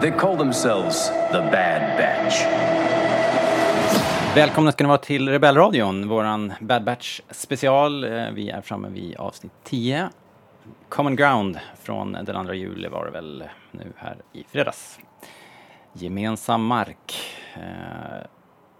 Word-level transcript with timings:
They 0.00 0.10
call 0.10 0.36
themselves 0.36 1.08
the 1.32 1.38
Bad 1.38 1.96
Batch. 1.98 2.44
Välkomna 4.36 4.72
ska 4.72 4.84
ni 4.84 4.88
vara 4.88 4.98
till 4.98 5.28
Rebellradion, 5.28 6.08
våran 6.08 6.52
Bad 6.60 6.84
Batch 6.84 7.20
special. 7.30 8.04
Eh, 8.04 8.30
Vi 8.30 8.50
är 8.50 8.60
framme 8.60 8.88
vid 8.88 9.16
avsnitt 9.16 9.52
10. 9.64 10.08
Common 10.88 11.16
Ground 11.16 11.58
från 11.82 12.12
den 12.12 12.46
2 12.46 12.54
juli 12.54 12.88
var 12.88 13.04
det 13.04 13.10
väl 13.10 13.44
nu 13.70 13.92
här 13.96 14.16
i 14.32 14.44
fredags. 14.52 14.98
Gemensam 15.92 16.64
mark. 16.66 17.20
Eh, 17.54 18.26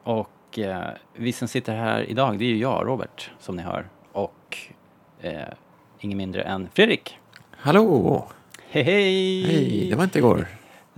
Och 0.04 0.58
eh, 0.58 0.80
vi 1.16 1.32
som 1.32 1.48
sitter 1.48 1.74
här 1.76 2.10
idag, 2.10 2.38
det 2.38 2.44
är 2.44 2.48
ju 2.48 2.58
jag, 2.58 2.86
Robert, 2.86 3.30
som 3.38 3.56
ni 3.56 3.62
hör. 3.62 3.86
Och 4.12 4.58
eh, 5.20 5.40
ingen 6.00 6.18
mindre 6.18 6.42
än 6.42 6.68
Fredrik. 6.74 7.18
Hallå! 7.56 8.26
Hej 8.70 8.82
hej! 8.82 9.42
Hej, 9.42 9.86
det 9.90 9.96
var 9.96 10.04
inte 10.04 10.18
igår. 10.18 10.46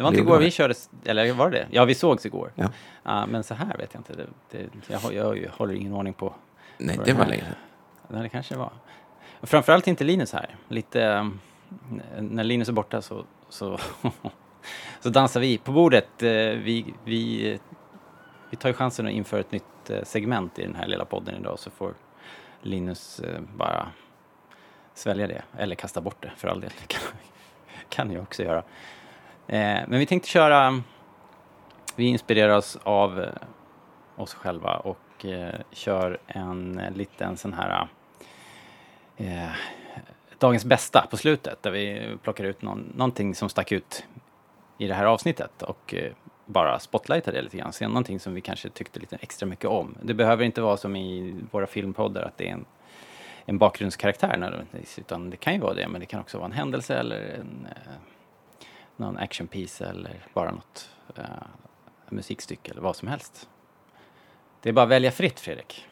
Det 0.02 0.04
var 0.04 0.10
inte 0.10 0.20
igår 0.20 0.30
var 0.32 0.38
vi 0.38 0.44
det? 0.44 0.50
körde, 0.50 0.74
eller 1.04 1.32
var 1.32 1.50
det 1.50 1.58
det? 1.58 1.66
Ja, 1.70 1.84
vi 1.84 1.94
sågs 1.94 2.26
igår. 2.26 2.52
Ja. 2.54 2.68
Ja, 3.02 3.26
men 3.26 3.44
så 3.44 3.54
här 3.54 3.76
vet 3.78 3.94
jag 3.94 4.00
inte. 4.00 4.12
Det, 4.12 4.26
det, 4.50 4.66
jag, 4.88 4.98
har- 4.98 5.12
jag 5.12 5.50
håller 5.50 5.74
ingen 5.74 5.92
ordning 5.92 6.14
på 6.14 6.34
Nej, 6.78 6.96
Var 6.98 7.04
det 7.04 7.12
det 7.12 7.18
var 7.18 7.26
länge 7.26 7.42
sedan. 7.42 7.54
Ja, 8.16 8.22
det 8.22 8.28
kanske 8.28 8.56
var. 8.56 8.72
Och 9.40 9.48
Framförallt 9.48 9.86
inte 9.86 10.04
Linus 10.04 10.32
här. 10.32 10.56
Lite, 10.68 11.02
eh, 11.04 11.26
när 12.20 12.44
Linus 12.44 12.68
är 12.68 12.72
borta 12.72 13.02
så, 13.02 13.24
så, 13.48 13.78
så 15.00 15.08
dansar 15.08 15.40
vi 15.40 15.58
på 15.58 15.72
bordet. 15.72 16.22
Eh, 16.22 16.28
Vi, 16.28 16.94
vi, 17.04 17.58
vi 18.50 18.56
tar 18.56 18.68
ju 18.68 18.74
chansen 18.74 19.06
att 19.06 19.12
införa 19.12 19.40
ett 19.40 19.52
nytt 19.52 19.90
eh, 19.90 20.02
segment 20.04 20.58
i 20.58 20.62
den 20.62 20.74
här 20.74 20.86
lilla 20.86 21.04
podden 21.04 21.34
idag 21.40 21.58
så 21.58 21.70
får 21.70 21.94
Linus 22.62 23.20
eh, 23.20 23.40
bara 23.56 23.88
svälja 24.94 25.26
det, 25.26 25.42
eller 25.58 25.74
kasta 25.76 26.00
bort 26.00 26.22
det 26.22 26.32
för 26.36 26.48
all 26.48 26.60
del. 26.60 26.70
Det 26.80 26.86
kan, 26.86 27.02
kan 27.88 28.12
jag 28.12 28.22
också 28.22 28.42
göra. 28.42 28.62
Eh, 29.46 29.80
Men 29.88 29.98
vi 29.98 30.06
tänkte 30.06 30.28
köra, 30.28 30.82
vi 31.96 32.04
inspireras 32.04 32.78
av 32.82 33.20
eh, 33.20 33.28
oss 34.16 34.34
själva 34.34 34.76
och 34.76 35.24
eh, 35.24 35.60
kör 35.72 36.18
en 36.26 36.80
liten 36.94 37.36
sån 37.36 37.52
här 37.52 37.88
eh, 39.16 39.50
dagens 40.38 40.64
bästa 40.64 41.06
på 41.10 41.16
slutet 41.16 41.62
där 41.62 41.70
vi 41.70 42.16
plockar 42.22 42.44
ut 42.44 42.62
någon, 42.62 42.92
någonting 42.96 43.34
som 43.34 43.48
stack 43.48 43.72
ut 43.72 44.04
i 44.78 44.86
det 44.86 44.94
här 44.94 45.04
avsnittet 45.04 45.62
och 45.62 45.94
eh, 45.94 46.12
bara 46.46 46.78
spotlightar 46.78 47.32
det 47.32 47.42
lite 47.42 47.56
grann. 47.56 47.72
Se 47.72 47.88
någonting 47.88 48.20
som 48.20 48.34
vi 48.34 48.40
kanske 48.40 48.68
tyckte 48.68 49.00
lite 49.00 49.16
extra 49.20 49.46
mycket 49.46 49.70
om. 49.70 49.94
Det 50.02 50.14
behöver 50.14 50.44
inte 50.44 50.60
vara 50.60 50.76
som 50.76 50.96
i 50.96 51.34
våra 51.50 51.66
filmpoddar 51.66 52.22
att 52.22 52.38
det 52.38 52.48
är 52.48 52.52
en, 52.52 52.64
en 53.46 53.58
bakgrundskaraktär 53.58 54.36
nödvändigtvis, 54.36 54.98
utan 54.98 55.30
det 55.30 55.36
kan 55.36 55.54
ju 55.54 55.60
vara 55.60 55.74
det, 55.74 55.88
men 55.88 56.00
det 56.00 56.06
kan 56.06 56.20
också 56.20 56.38
vara 56.38 56.46
en 56.46 56.52
händelse 56.52 56.94
eller 56.94 57.20
en, 57.20 57.66
eh, 57.70 57.92
någon 58.96 59.18
actionpiece 59.18 59.80
eller 59.80 60.26
bara 60.34 60.50
något 60.50 60.90
eh, 61.16 61.24
musikstycke 62.08 62.70
eller 62.70 62.82
vad 62.82 62.96
som 62.96 63.08
helst. 63.08 63.48
Det 64.60 64.68
är 64.68 64.72
bara 64.72 64.82
att 64.82 64.88
välja 64.88 65.10
fritt, 65.10 65.40
Fredrik. 65.40 65.86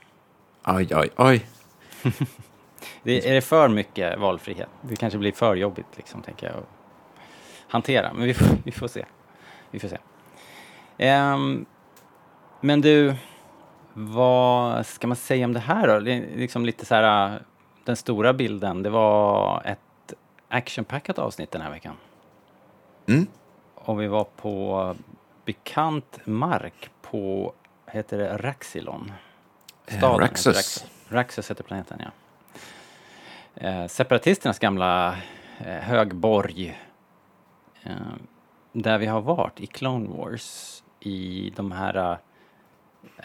Oj, 0.66 0.88
oj, 0.94 1.10
oj. 1.16 1.46
Det, 3.02 3.28
är 3.28 3.34
det 3.34 3.40
för 3.40 3.68
mycket 3.68 4.18
valfrihet? 4.18 4.68
Det 4.82 4.96
kanske 4.96 5.18
blir 5.18 5.32
för 5.32 5.56
jobbigt, 5.56 5.96
liksom, 5.96 6.22
tänker 6.22 6.46
jag, 6.46 6.56
att 6.56 6.68
hantera. 7.68 8.12
Men 8.12 8.26
vi 8.26 8.34
får, 8.34 8.46
vi 8.64 8.72
får 8.72 8.88
se. 8.88 9.04
Vi 9.70 9.78
får 9.78 9.88
se. 9.88 9.98
Ehm, 10.98 11.66
men 12.60 12.80
du, 12.80 13.14
vad 13.92 14.86
ska 14.86 15.06
man 15.06 15.16
säga 15.16 15.44
om 15.44 15.52
det 15.52 15.60
här 15.60 15.88
då? 15.88 16.00
Det 16.00 16.12
är 16.12 16.36
liksom 16.36 16.64
lite 16.64 16.86
så 16.86 16.94
här, 16.94 17.34
äh, 17.34 17.40
den 17.84 17.96
stora 17.96 18.32
bilden, 18.32 18.82
det 18.82 18.90
var 18.90 19.62
ett 19.64 20.14
actionpackat 20.48 21.18
avsnitt 21.18 21.50
den 21.50 21.62
här 21.62 21.70
veckan. 21.70 21.96
Mm. 23.08 23.26
Och 23.74 24.00
vi 24.00 24.06
var 24.06 24.24
på 24.24 24.96
bekant 25.44 26.18
mark 26.26 26.90
på, 27.02 27.52
heter 27.86 28.18
det 28.18 28.36
Raxilon? 28.36 29.12
Eh, 29.86 29.96
Staden 29.98 30.12
heter 30.12 30.26
Raxus. 30.28 30.56
Rax- 30.56 30.86
Raxus 31.08 31.50
heter 31.50 31.64
planeten, 31.64 32.00
ja. 32.04 32.10
Eh, 33.54 33.86
separatisternas 33.86 34.58
gamla 34.58 35.16
eh, 35.58 35.66
högborg. 35.66 36.78
Eh, 37.82 37.92
där 38.72 38.98
vi 38.98 39.06
har 39.06 39.20
varit 39.20 39.60
i 39.60 39.66
Clone 39.66 40.08
Wars 40.08 40.82
i 41.00 41.52
de 41.56 41.72
här 41.72 42.18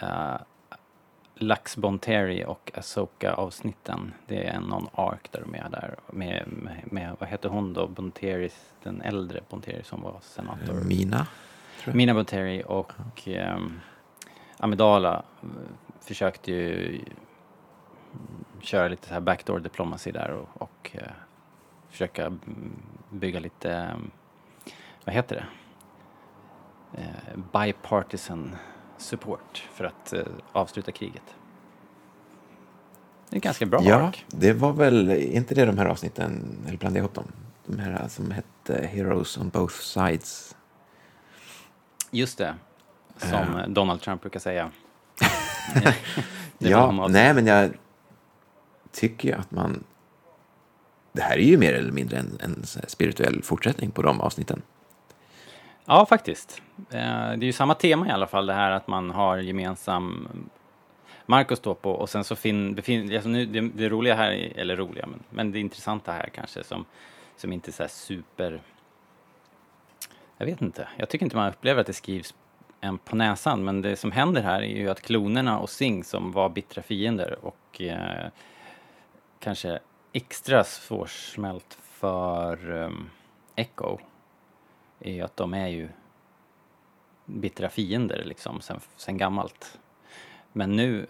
eh, 0.00 0.34
Lux 1.38 1.76
Bonteri 1.76 2.44
och 2.44 2.70
Asoka 2.74 3.34
avsnitten. 3.34 4.12
Det 4.26 4.46
är 4.46 4.60
någon 4.60 4.88
ark 4.94 5.28
där 5.32 5.40
de 5.40 5.54
är 5.54 5.68
där 5.68 5.96
med, 6.06 6.44
med, 6.48 6.92
med 6.92 7.16
vad 7.18 7.28
heter 7.28 7.48
hon 7.48 7.72
då, 7.72 7.86
Bonteris, 7.86 8.74
den 8.82 9.00
äldre 9.00 9.40
Bonteri 9.50 9.82
som 9.84 10.02
var 10.02 10.18
senator. 10.20 10.74
Mina. 10.74 11.26
Mina 11.92 12.14
Bonteri 12.14 12.62
och 12.66 12.92
ehm, 13.26 13.80
Amidala 14.58 15.22
eh, 15.42 15.48
försökte 16.00 16.52
ju 16.52 17.00
köra 18.60 18.88
lite 18.88 19.08
så 19.08 19.14
här 19.14 19.20
backdoor 19.20 19.60
diplomacy 19.60 20.12
där 20.12 20.30
och, 20.30 20.62
och 20.62 20.90
eh, 20.92 21.10
försöka 21.90 22.32
bygga 23.10 23.40
lite, 23.40 23.72
ehm, 23.72 24.10
vad 25.04 25.14
heter 25.14 25.36
det? 25.36 25.46
Eh, 27.02 27.36
bipartisan 27.52 28.56
support 28.98 29.68
för 29.74 29.84
att 29.84 30.12
eh, 30.12 30.22
avsluta 30.52 30.92
kriget. 30.92 31.22
Det 33.30 33.36
är 33.36 33.40
ganska 33.40 33.66
bra 33.66 33.80
Ja, 33.84 33.96
ark. 33.96 34.24
det 34.28 34.52
var 34.52 34.72
väl 34.72 35.10
inte 35.10 35.54
det 35.54 35.64
de 35.64 35.78
här 35.78 35.86
avsnitten, 35.86 36.58
eller 36.66 36.78
blandade 36.78 36.98
jag 36.98 37.04
ihop 37.04 37.14
dem? 37.14 37.32
De 37.66 37.78
här 37.78 38.08
som 38.08 38.30
hette 38.30 38.86
Heroes 38.86 39.38
on 39.38 39.48
both 39.48 39.74
sides. 39.74 40.56
Just 42.10 42.38
det, 42.38 42.54
som 43.16 43.56
eh, 43.56 43.68
Donald 43.68 44.00
Trump 44.00 44.20
brukar 44.20 44.40
säga. 44.40 44.70
Ja, 46.58 47.08
nej 47.08 47.34
men 47.34 47.46
jag 47.46 47.70
tycker 48.92 49.28
ju 49.28 49.34
att 49.34 49.50
man... 49.50 49.84
Det 51.12 51.22
här 51.22 51.36
är 51.36 51.42
ju 51.42 51.58
mer 51.58 51.72
eller 51.72 51.92
mindre 51.92 52.18
en, 52.18 52.38
en 52.40 52.62
spirituell 52.86 53.42
fortsättning 53.42 53.90
på 53.90 54.02
de 54.02 54.20
avsnitten. 54.20 54.62
Ja, 55.86 56.06
faktiskt. 56.06 56.62
Eh, 56.90 57.28
Det 57.36 57.44
är 57.44 57.44
ju 57.44 57.52
samma 57.52 57.74
tema 57.74 58.08
i 58.08 58.10
alla 58.10 58.26
fall, 58.26 58.46
det 58.46 58.52
här 58.52 58.70
att 58.70 58.86
man 58.86 59.10
har 59.10 59.38
gemensam 59.38 60.28
mark 61.26 61.52
att 61.52 61.58
stå 61.58 61.74
på 61.74 61.90
och 61.92 62.08
sen 62.08 62.24
så 62.24 62.36
fin, 62.36 62.74
befin, 62.74 63.14
alltså 63.14 63.28
nu, 63.28 63.46
det, 63.46 63.60
det 63.60 63.88
roliga 63.88 64.14
här, 64.14 64.52
eller 64.56 64.76
roliga, 64.76 65.06
men, 65.06 65.22
men 65.30 65.52
det 65.52 65.60
intressanta 65.60 66.12
här 66.12 66.28
kanske 66.34 66.64
som, 66.64 66.84
som 67.36 67.52
inte 67.52 67.70
är 67.70 67.72
så 67.72 67.82
här 67.82 67.90
super... 67.90 68.60
Jag 70.38 70.46
vet 70.46 70.62
inte, 70.62 70.88
jag 70.96 71.08
tycker 71.08 71.26
inte 71.26 71.36
man 71.36 71.48
upplever 71.48 71.80
att 71.80 71.86
det 71.86 71.92
skrivs 71.92 72.34
en 72.80 72.98
på 72.98 73.16
näsan, 73.16 73.64
men 73.64 73.82
det 73.82 73.96
som 73.96 74.12
händer 74.12 74.42
här 74.42 74.62
är 74.62 74.76
ju 74.76 74.90
att 74.90 75.02
klonerna 75.02 75.58
och 75.58 75.70
Sing 75.70 76.04
som 76.04 76.32
var 76.32 76.48
bittra 76.48 76.82
fiender 76.82 77.38
och 77.44 77.80
eh, 77.80 78.28
kanske 79.40 79.78
extra 80.12 80.64
svårsmält 80.64 81.78
för 81.80 82.82
eh, 82.82 82.90
Echo 83.56 83.98
är 85.00 85.12
ju 85.12 85.20
att 85.22 85.36
de 85.36 85.54
är 85.54 85.68
ju 85.68 85.88
bittra 87.24 87.68
fiender 87.68 88.22
liksom 88.24 88.60
sen, 88.60 88.80
sen 88.96 89.16
gammalt. 89.18 89.78
Men 90.52 90.76
nu 90.76 91.06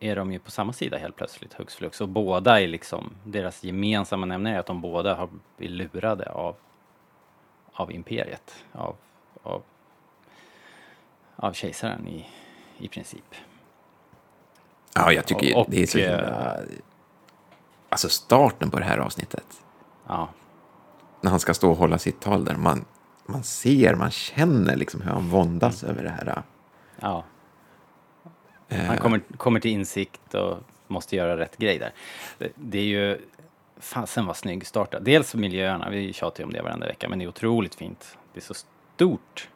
är 0.00 0.16
de 0.16 0.32
ju 0.32 0.38
på 0.38 0.50
samma 0.50 0.72
sida 0.72 0.98
helt 0.98 1.16
plötsligt, 1.16 1.54
hux 1.54 1.74
flux. 1.74 2.00
Och 2.00 2.08
båda 2.08 2.60
är 2.60 2.66
liksom, 2.68 3.10
deras 3.24 3.64
gemensamma 3.64 4.26
nämnare 4.26 4.54
är 4.54 4.58
att 4.58 4.66
de 4.66 4.80
båda 4.80 5.14
har 5.14 5.28
blivit 5.56 5.76
lurade 5.94 6.30
av, 6.32 6.56
av 7.72 7.92
imperiet, 7.92 8.64
av, 8.72 8.96
av, 9.42 9.62
av 11.36 11.52
kejsaren 11.52 12.08
i, 12.08 12.26
i 12.78 12.88
princip. 12.88 13.34
Ja, 14.94 15.12
jag 15.12 15.26
tycker 15.26 15.46
ju 15.46 15.54
Och- 15.54 15.66
det 15.68 15.82
är 15.82 15.86
så 15.86 15.98
och, 15.98 16.04
himla... 16.04 16.56
Alltså 17.88 18.08
starten 18.08 18.70
på 18.70 18.78
det 18.78 18.84
här 18.84 18.98
avsnittet. 18.98 19.64
Ja, 20.06 20.28
när 21.20 21.30
han 21.30 21.40
ska 21.40 21.54
stå 21.54 21.70
och 21.70 21.76
hålla 21.76 21.98
sitt 21.98 22.20
tal 22.20 22.44
där. 22.44 22.56
Man, 22.56 22.84
man 23.26 23.42
ser, 23.42 23.94
man 23.94 24.10
känner 24.10 24.76
liksom 24.76 25.00
hur 25.00 25.10
han 25.10 25.28
våndas 25.28 25.84
över 25.84 26.02
det 26.02 26.10
här. 26.10 26.42
ja. 27.00 27.24
Eh, 28.68 28.84
Han 28.84 28.98
kommer, 28.98 29.20
kommer 29.36 29.60
till 29.60 29.70
insikt 29.70 30.34
och 30.34 30.58
måste 30.86 31.16
göra 31.16 31.36
rätt 31.36 31.56
grej 31.56 31.78
där. 31.78 31.92
Det, 32.38 32.48
det 32.54 32.78
är 32.78 32.84
ju, 32.84 33.20
fasen 33.76 34.26
vad 34.26 34.36
snygg 34.36 34.66
starta. 34.66 35.00
Dels 35.00 35.34
miljöerna, 35.34 35.90
vi 35.90 36.12
tjatar 36.12 36.40
ju 36.40 36.44
om 36.44 36.52
det 36.52 36.62
varenda 36.62 36.86
vecka, 36.86 37.08
men 37.08 37.18
det 37.18 37.24
är 37.24 37.28
otroligt 37.28 37.74
fint. 37.74 38.18
Det 38.32 38.40
är 38.40 38.42
så 38.42 38.54
stort 38.54 39.48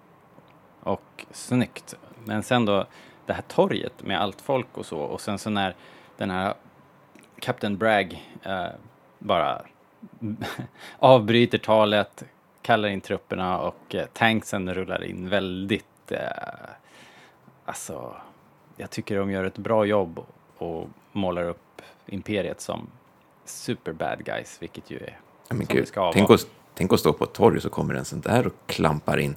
och 0.81 1.27
snyggt. 1.31 1.95
Men 2.25 2.43
sen 2.43 2.65
då 2.65 2.87
det 3.27 3.33
här 3.33 3.43
torget 3.49 4.03
med 4.03 4.21
allt 4.21 4.41
folk 4.41 4.79
och 4.79 4.87
så 4.87 4.99
och 4.99 5.21
sen 5.21 5.39
så 5.39 5.51
när 5.51 5.75
den 6.17 6.31
här 6.31 6.55
Captain 7.41 7.77
Bragg 7.79 8.33
eh, 8.43 8.67
bara 9.19 9.63
avbryter 10.99 11.59
talet, 11.59 12.25
kallar 12.63 12.89
in 12.89 13.01
trupperna 13.01 13.59
och 13.59 13.95
eh, 13.95 14.07
tanksen 14.07 14.75
rullar 14.75 15.05
in 15.05 15.29
väldigt 15.29 16.13
eh, 16.13 16.19
Alltså, 17.65 18.17
jag 18.77 18.91
tycker 18.91 19.19
de 19.19 19.31
gör 19.31 19.45
ett 19.45 19.59
bra 19.59 19.85
jobb 19.85 20.25
och 20.59 20.89
målar 21.13 21.45
upp 21.45 21.83
imperiet 22.07 22.61
som 22.61 22.91
super 23.45 23.93
bad 23.93 24.25
guys, 24.25 24.63
vilket 24.63 24.91
ju 24.91 24.99
är 24.99 25.19
men 25.49 25.67
gud, 25.67 25.89
tänk, 26.13 26.31
att, 26.31 26.47
tänk 26.75 26.93
att 26.93 27.01
stå 27.01 27.13
på 27.13 27.25
ett 27.25 27.33
torg 27.33 27.61
så 27.61 27.71
kommer 27.71 27.95
en 27.95 28.05
sån 28.05 28.21
där 28.21 28.47
och 28.47 28.53
klampar 28.67 29.19
in. 29.19 29.37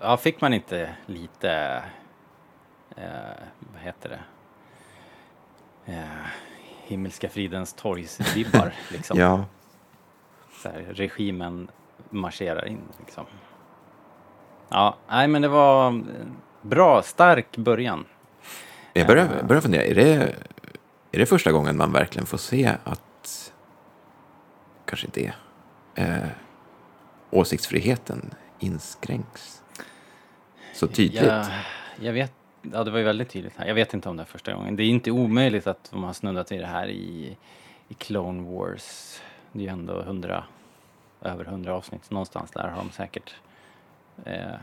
ja, 0.00 0.16
fick 0.16 0.40
man 0.40 0.54
inte 0.54 0.94
lite, 1.06 1.82
eh, 2.96 3.44
vad 3.72 3.82
heter 3.82 4.08
det, 4.08 4.20
eh, 5.92 6.26
Himmelska 6.86 7.28
fridens 7.28 7.72
torgsvibbar 7.72 8.74
liksom. 8.90 9.18
Ja, 9.18 9.44
Så 10.62 10.68
här, 10.68 10.86
regimen 10.90 11.68
marscherar 12.10 12.68
in 12.68 12.80
liksom. 12.98 13.26
Ja, 14.68 14.96
nej 15.08 15.28
men 15.28 15.42
det 15.42 15.48
var 15.48 15.88
en 15.88 16.36
bra, 16.62 17.02
stark 17.02 17.56
början. 17.56 18.04
jag 18.92 19.06
börjar, 19.06 19.42
börjar 19.42 19.62
fundera, 19.62 19.84
är 19.84 19.94
det, 19.94 20.34
är 21.12 21.18
det 21.18 21.26
första 21.26 21.52
gången 21.52 21.76
man 21.76 21.92
verkligen 21.92 22.26
får 22.26 22.38
se 22.38 22.76
att, 22.84 23.52
kanske 24.84 25.06
inte 25.06 25.20
är, 25.20 25.34
eh, 25.94 26.28
åsiktsfriheten 27.30 28.34
inskränks 28.58 29.62
så 30.74 30.86
tydligt? 30.86 31.22
Jag, 31.22 31.46
jag 32.00 32.12
vet, 32.12 32.32
ja 32.62 32.84
det 32.84 32.90
var 32.90 32.98
ju 32.98 33.04
väldigt 33.04 33.28
tydligt 33.30 33.56
här. 33.56 33.66
Jag 33.66 33.74
vet 33.74 33.94
inte 33.94 34.08
om 34.08 34.16
det 34.16 34.22
är 34.22 34.26
första 34.26 34.54
gången. 34.54 34.76
Det 34.76 34.82
är 34.82 34.88
inte 34.88 35.10
omöjligt 35.10 35.66
att 35.66 35.90
de 35.90 36.02
har 36.02 36.12
snuddat 36.12 36.52
vid 36.52 36.60
det 36.60 36.66
här 36.66 36.88
i, 36.88 37.36
i 37.88 37.94
Clone 37.94 38.50
Wars. 38.50 39.20
Det 39.52 39.58
är 39.58 39.62
ju 39.62 39.68
ändå 39.68 40.02
hundra, 40.02 40.44
över 41.22 41.44
hundra 41.44 41.74
avsnitt 41.74 42.10
någonstans 42.10 42.50
där 42.50 42.68
har 42.68 42.76
de 42.76 42.90
säkert 42.90 43.34
eh, 44.24 44.54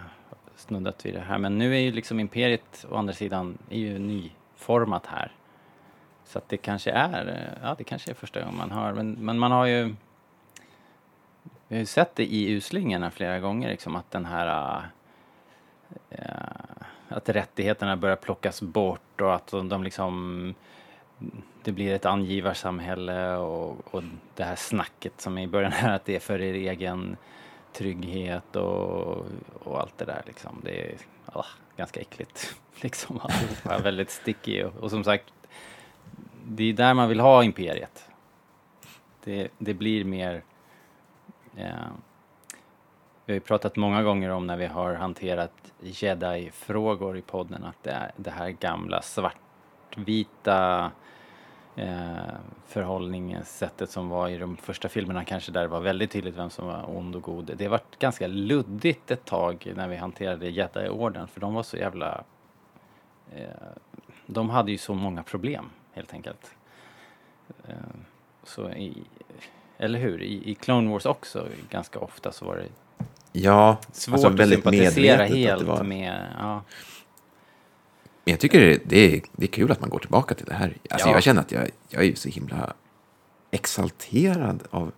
snuddat 0.56 1.06
vid 1.06 1.14
det 1.14 1.20
här. 1.20 1.38
Men 1.38 1.58
nu 1.58 1.76
är 1.76 1.80
ju 1.80 1.92
liksom 1.92 2.20
Imperiet 2.20 2.86
å 2.90 2.96
andra 2.96 3.14
sidan 3.14 3.58
är 3.70 3.80
ju 3.80 4.00
nyformat 4.00 5.06
här. 5.06 5.32
Så 6.26 6.38
att 6.38 6.50
det 6.50 6.58
kanske 6.58 6.92
är, 6.92 7.28
eh, 7.28 7.68
ja 7.68 7.76
det 7.78 7.84
kanske 7.84 8.12
är 8.12 8.16
första 8.16 8.40
gången 8.40 8.58
man 8.58 8.72
hör, 8.72 8.94
men, 8.94 9.12
men 9.12 9.40
man 9.40 9.52
har 9.52 9.66
ju 9.66 9.96
vi 11.68 11.76
har 11.76 11.80
ju 11.80 11.86
sett 11.86 12.16
det 12.16 12.26
i 12.26 12.52
uslingarna 12.52 13.12
flera 13.12 13.40
gånger 13.40 13.70
liksom 13.70 13.96
att 13.96 14.12
den 14.12 14.26
här 14.26 14.82
eh, 16.10 16.26
att 17.10 17.30
rättigheterna 17.30 17.98
börjar 17.98 18.16
plockas 18.16 18.62
bort 18.62 19.22
och 19.22 19.36
att 19.36 19.48
de, 19.48 19.70
de 19.70 19.84
liksom 19.84 20.54
det 21.64 21.72
blir 21.72 21.94
ett 21.94 22.06
angivarsamhälle 22.06 23.36
och, 23.36 23.96
och 23.96 24.04
det 24.36 24.44
här 24.44 24.56
snacket 24.56 25.22
som 25.22 25.38
är 25.38 25.42
i 25.42 25.48
början 25.48 25.72
här 25.72 25.96
att 25.96 26.06
det 26.06 26.16
är 26.16 26.20
för 26.20 26.42
er 26.42 26.54
egen 26.54 27.18
trygghet 27.74 28.56
och, 28.56 29.26
och 29.64 29.80
allt 29.80 29.98
det 29.98 30.06
där 30.06 30.22
liksom. 30.26 30.62
Det 30.64 30.92
är 30.92 30.98
ah, 31.26 31.46
ganska 31.78 32.00
äckligt 32.00 32.56
liksom. 32.82 33.20
Alltihopa. 33.24 33.78
väldigt 33.78 34.10
sticky 34.10 34.64
och, 34.64 34.76
och 34.76 34.92
som 34.92 35.04
sagt 35.04 35.34
det 36.48 36.64
är 36.64 36.74
där 36.74 36.94
man 36.94 37.10
vill 37.10 37.20
ha 37.20 37.44
imperiet. 37.44 38.10
Det, 39.24 39.48
det 39.58 39.74
blir 39.74 40.04
mer 40.04 40.44
eh, 41.56 41.88
vi 43.26 43.34
har 43.34 43.36
ju 43.36 43.40
pratat 43.40 43.76
många 43.76 44.04
gånger 44.04 44.30
om 44.30 44.48
när 44.48 44.58
vi 44.58 44.66
har 44.66 44.94
hanterat 44.94 45.74
jedi-frågor 45.80 47.18
i 47.18 47.22
podden 47.22 47.64
att 47.64 47.84
det, 47.84 47.92
är 47.92 48.12
det 48.18 48.32
här 48.32 48.50
gamla 48.50 49.02
svarta 49.02 49.47
svartvita 49.98 50.92
eh, 51.76 52.36
förhållningssättet 52.68 53.90
som 53.90 54.10
var 54.10 54.30
i 54.30 54.38
de 54.38 54.58
första 54.58 54.90
filmerna 54.90 55.26
kanske 55.26 55.52
där 55.52 55.62
det 55.62 55.68
var 55.68 55.82
väldigt 55.82 56.12
tydligt 56.12 56.36
vem 56.38 56.50
som 56.50 56.68
var 56.68 56.98
ond 56.98 57.16
och 57.16 57.22
god. 57.22 57.52
Det 57.58 57.68
var 57.68 57.80
ganska 58.00 58.28
luddigt 58.28 59.12
ett 59.12 59.26
tag 59.26 59.74
när 59.76 59.88
vi 59.88 59.96
hanterade 59.96 60.50
jedi-orden 60.50 61.28
för 61.28 61.42
de 61.42 61.54
var 61.54 61.64
så 61.64 61.78
jävla... 61.78 62.24
Eh, 63.36 63.48
de 64.26 64.50
hade 64.50 64.72
ju 64.72 64.78
så 64.78 64.94
många 64.94 65.24
problem 65.24 65.70
helt 65.94 66.14
enkelt. 66.14 66.52
Eh, 67.68 67.74
så 68.44 68.70
i, 68.70 69.04
eller 69.78 70.00
hur? 70.00 70.22
I, 70.22 70.52
I 70.52 70.56
Clone 70.56 70.90
Wars 70.92 71.06
också 71.06 71.48
ganska 71.70 72.00
ofta 72.00 72.32
så 72.32 72.46
var 72.46 72.56
det 72.56 72.68
Ja, 73.32 73.78
svårt 73.92 74.14
alltså 74.14 74.28
att 74.28 74.34
väldigt 74.34 74.64
sympatisera 74.64 75.24
att 75.24 75.30
helt 75.30 75.60
det 75.60 75.66
var... 75.66 75.84
med... 75.84 76.26
Ja. 76.40 76.62
Men 78.28 78.32
jag 78.32 78.40
tycker 78.40 78.60
det, 78.60 78.80
det, 78.86 79.16
är, 79.16 79.22
det 79.32 79.46
är 79.46 79.48
kul 79.48 79.72
att 79.72 79.82
man 79.82 79.90
går 79.90 80.00
tillbaka 80.00 80.36
till 80.36 80.46
det 80.46 80.54
här. 80.54 80.78
Alltså 80.90 81.08
Ja. 81.10 81.14
jag 81.14 81.24
känner 81.24 81.42
att 81.42 81.52
jag, 81.52 81.70
jag 81.90 82.06
är 82.06 82.16
så 82.16 82.30
himla 82.30 82.74
exalterad 83.52 84.64
av... 84.70 84.92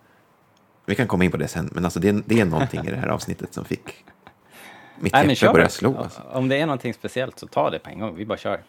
Vi 0.86 0.94
kan 0.94 1.06
komma 1.08 1.24
in 1.24 1.30
på 1.30 1.36
det 1.36 1.48
sen, 1.48 1.70
men 1.72 1.84
alltså 1.84 2.00
det, 2.00 2.08
är- 2.08 2.22
det 2.26 2.40
är 2.40 2.44
någonting 2.44 2.80
i 2.86 2.90
det 2.90 2.96
här 2.96 3.08
avsnittet 3.08 3.54
som 3.54 3.64
fick 3.64 4.04
mitt 5.00 5.12
Nej, 5.12 5.22
hjärta 5.22 5.34
kör 5.34 5.52
börja 5.52 5.68
slå. 5.68 5.96
Alltså. 5.98 6.20
Om 6.32 6.48
det 6.48 6.56
är 6.56 6.66
någonting 6.66 6.94
speciellt 6.94 7.38
så 7.38 7.46
ta 7.46 7.70
det 7.70 7.78
på 7.78 7.90
en 7.90 7.98
gång. 7.98 8.16
Vi 8.16 8.26
bara 8.26 8.38
kör. 8.38 8.64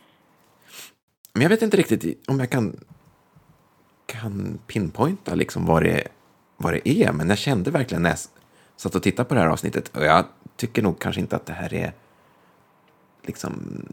Men 1.34 1.42
jag 1.42 1.50
vet 1.50 1.62
inte 1.62 1.78
riktigt 1.78 2.30
om 2.30 2.40
jag 2.40 2.50
kan, 2.50 2.80
kan 4.06 4.60
pinpointa 4.68 5.36
liksom 5.36 5.66
vad, 5.66 5.84
det, 5.84 6.08
vad 6.58 6.74
det 6.74 6.90
är, 6.90 7.12
men 7.12 7.30
jag 7.30 7.38
kände 7.38 7.72
verkligen 7.72 8.02
när 8.02 8.10
jag 8.10 8.20
satt 8.76 8.96
och 8.96 9.04
tittade 9.04 9.30
på 9.30 9.36
det 9.36 9.42
här 9.42 9.48
avsnittet, 9.48 9.88
och 9.98 10.06
jag 10.06 10.26
tycker 10.56 10.82
nog 10.82 11.00
kanske 11.00 11.22
inte 11.22 11.36
att 11.36 11.46
det 11.46 11.54
här 11.54 11.74
är 11.74 11.94
liksom 13.24 13.86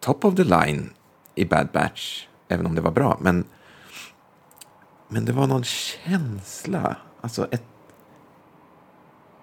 top 0.00 0.24
of 0.24 0.34
the 0.36 0.44
line 0.44 0.90
i 1.34 1.44
Bad 1.44 1.68
Batch, 1.72 2.26
även 2.48 2.66
om 2.66 2.74
det 2.74 2.80
var 2.80 2.90
bra, 2.90 3.16
men, 3.20 3.44
men 5.08 5.24
det 5.24 5.32
var 5.32 5.46
någon 5.46 5.64
känsla, 5.64 6.96
alltså 7.20 7.48
ett, 7.50 7.64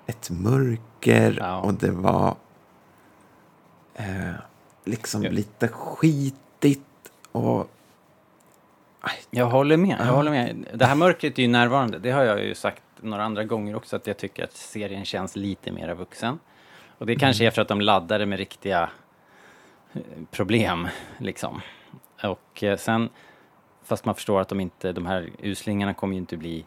ett 0.06 0.30
mörker 0.30 1.38
Ja. 1.40 1.60
och 1.62 1.74
det 1.74 1.92
var 1.92 2.36
eh, 3.96 4.32
liksom 4.86 5.24
Ja. 5.24 5.32
lite 5.32 5.68
skitigt 5.68 6.82
och... 7.32 7.70
Jag 9.30 9.46
håller 9.46 9.78
med. 9.78 9.96
Jag 10.00 10.08
Ja. 10.08 10.12
håller 10.12 10.32
med. 10.32 10.68
Det 10.74 10.86
här 10.86 10.96
mörkret 10.96 11.38
är 11.40 11.42
ju 11.44 11.48
närvarande. 11.48 12.00
Det 12.00 12.12
har 12.12 12.24
jag 12.24 12.44
ju 12.44 12.56
sagt 12.56 12.84
några 13.02 13.24
andra 13.24 13.44
gånger 13.44 13.76
också, 13.76 13.96
att 13.96 14.08
jag 14.08 14.18
tycker 14.18 14.44
att 14.44 14.54
serien 14.54 15.06
känns 15.06 15.36
lite 15.36 15.72
mer 15.72 15.94
vuxen. 15.94 16.40
Och 16.98 17.06
det 17.06 17.16
kanske 17.16 17.46
är 17.46 17.52
för 17.52 17.62
att 17.62 17.68
de 17.68 17.82
laddade 17.82 18.26
med 18.26 18.40
riktiga 18.40 18.90
problem, 20.32 20.88
liksom. 21.18 21.62
Och 22.24 22.64
eh, 22.64 22.78
sen, 22.78 23.10
fast 23.84 24.06
man 24.06 24.16
förstår 24.16 24.42
att 24.42 24.50
de 24.50 24.60
inte, 24.60 24.92
de 24.92 25.06
här 25.06 25.30
uslingarna 25.40 25.94
kommer 25.94 26.14
ju 26.14 26.20
inte 26.20 26.38
bli 26.38 26.66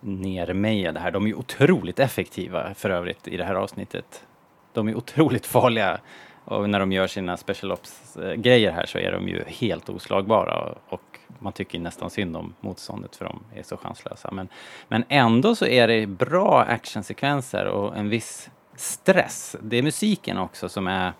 nermejade 0.00 1.00
här. 1.00 1.10
De 1.10 1.24
är 1.24 1.28
ju 1.28 1.34
otroligt 1.34 1.98
effektiva 1.98 2.74
för 2.74 2.90
övrigt 2.90 3.28
i 3.28 3.36
det 3.36 3.44
här 3.44 3.54
avsnittet. 3.54 4.26
De 4.72 4.88
är 4.88 4.94
otroligt 4.94 5.46
farliga 5.46 6.00
och 6.44 6.70
när 6.70 6.80
de 6.80 6.92
gör 6.92 7.06
sina 7.06 7.36
special 7.36 7.72
ops-grejer 7.72 8.68
eh, 8.68 8.74
här 8.74 8.86
så 8.86 8.98
är 8.98 9.12
de 9.12 9.28
ju 9.28 9.44
helt 9.46 9.88
oslagbara 9.88 10.74
och 10.88 11.18
man 11.38 11.52
tycker 11.52 11.78
nästan 11.78 12.10
synd 12.10 12.36
om 12.36 12.54
motståndet 12.60 13.16
för 13.16 13.24
de 13.24 13.40
är 13.54 13.62
så 13.62 13.76
chanslösa. 13.76 14.30
Men, 14.32 14.48
men 14.88 15.04
ändå 15.08 15.54
så 15.54 15.66
är 15.66 15.88
det 15.88 16.06
bra 16.06 16.62
actionsekvenser 16.62 17.66
och 17.66 17.96
en 17.96 18.08
viss 18.08 18.50
stress. 18.76 19.56
Det 19.62 19.76
är 19.76 19.82
musiken 19.82 20.38
också 20.38 20.68
som 20.68 20.86
är, 20.86 21.12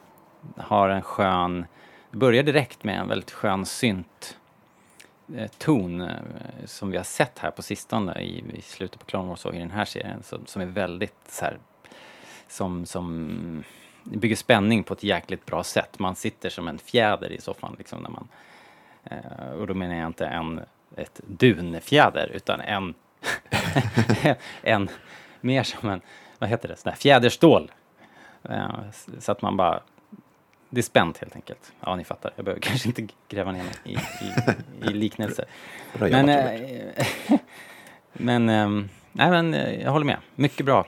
har 0.56 0.88
en 0.88 1.02
skön, 1.02 1.66
det 2.10 2.16
börjar 2.16 2.42
direkt 2.42 2.84
med 2.84 3.00
en 3.00 3.08
väldigt 3.08 3.30
skön 3.30 3.66
synt 3.66 4.38
eh, 5.36 5.50
ton 5.58 6.00
eh, 6.00 6.16
som 6.64 6.90
vi 6.90 6.96
har 6.96 7.04
sett 7.04 7.38
här 7.38 7.50
på 7.50 7.62
sistone 7.62 8.20
i, 8.20 8.44
i 8.54 8.62
slutet 8.62 9.00
på 9.00 9.06
Clone 9.06 9.28
Wars 9.28 9.44
och 9.44 9.54
i 9.54 9.58
den 9.58 9.70
här 9.70 9.84
serien 9.84 10.22
som, 10.22 10.46
som 10.46 10.62
är 10.62 10.66
väldigt 10.66 11.28
så 11.28 11.44
här, 11.44 11.58
som, 12.48 12.86
som 12.86 13.64
bygger 14.04 14.36
spänning 14.36 14.84
på 14.84 14.94
ett 14.94 15.02
jäkligt 15.02 15.46
bra 15.46 15.64
sätt. 15.64 15.98
Man 15.98 16.14
sitter 16.14 16.50
som 16.50 16.68
en 16.68 16.78
fjäder 16.78 17.32
i 17.32 17.40
soffan 17.40 17.74
liksom 17.78 18.02
när 18.02 18.10
man 18.10 18.28
eh, 19.04 19.52
och 19.52 19.66
då 19.66 19.74
menar 19.74 19.94
jag 19.94 20.06
inte 20.06 20.26
en 20.26 20.60
ett 20.96 21.20
dunfjäder 21.26 22.30
utan 22.34 22.60
en 22.60 22.94
en 24.62 24.88
mer 25.40 25.62
som 25.62 25.88
en 25.88 26.00
vad 26.38 26.50
heter 26.50 26.68
det, 26.68 26.76
sån 26.76 26.90
där 26.90 26.96
fjäderstål. 26.96 27.70
Så 29.18 29.32
att 29.32 29.42
man 29.42 29.56
bara 29.56 29.80
det 30.72 30.80
är 30.80 30.82
spänt 30.82 31.18
helt 31.18 31.36
enkelt. 31.36 31.72
Ja, 31.80 31.96
ni 31.96 32.04
fattar. 32.04 32.32
Jag 32.36 32.44
behöver 32.44 32.60
kanske 32.68 32.88
inte 32.88 33.06
gräva 33.28 33.52
ner 33.52 33.62
mig 33.64 33.72
i, 33.84 33.92
i, 33.92 34.90
i 34.90 34.94
liknelser. 34.94 35.44
Men, 35.98 36.28
eh, 36.28 37.06
men, 38.12 38.48
ehm, 38.48 38.88
nej, 39.12 39.30
men 39.30 39.54
eh, 39.54 39.82
jag 39.82 39.90
håller 39.90 40.06
med. 40.06 40.18
Mycket 40.34 40.66
bra. 40.66 40.86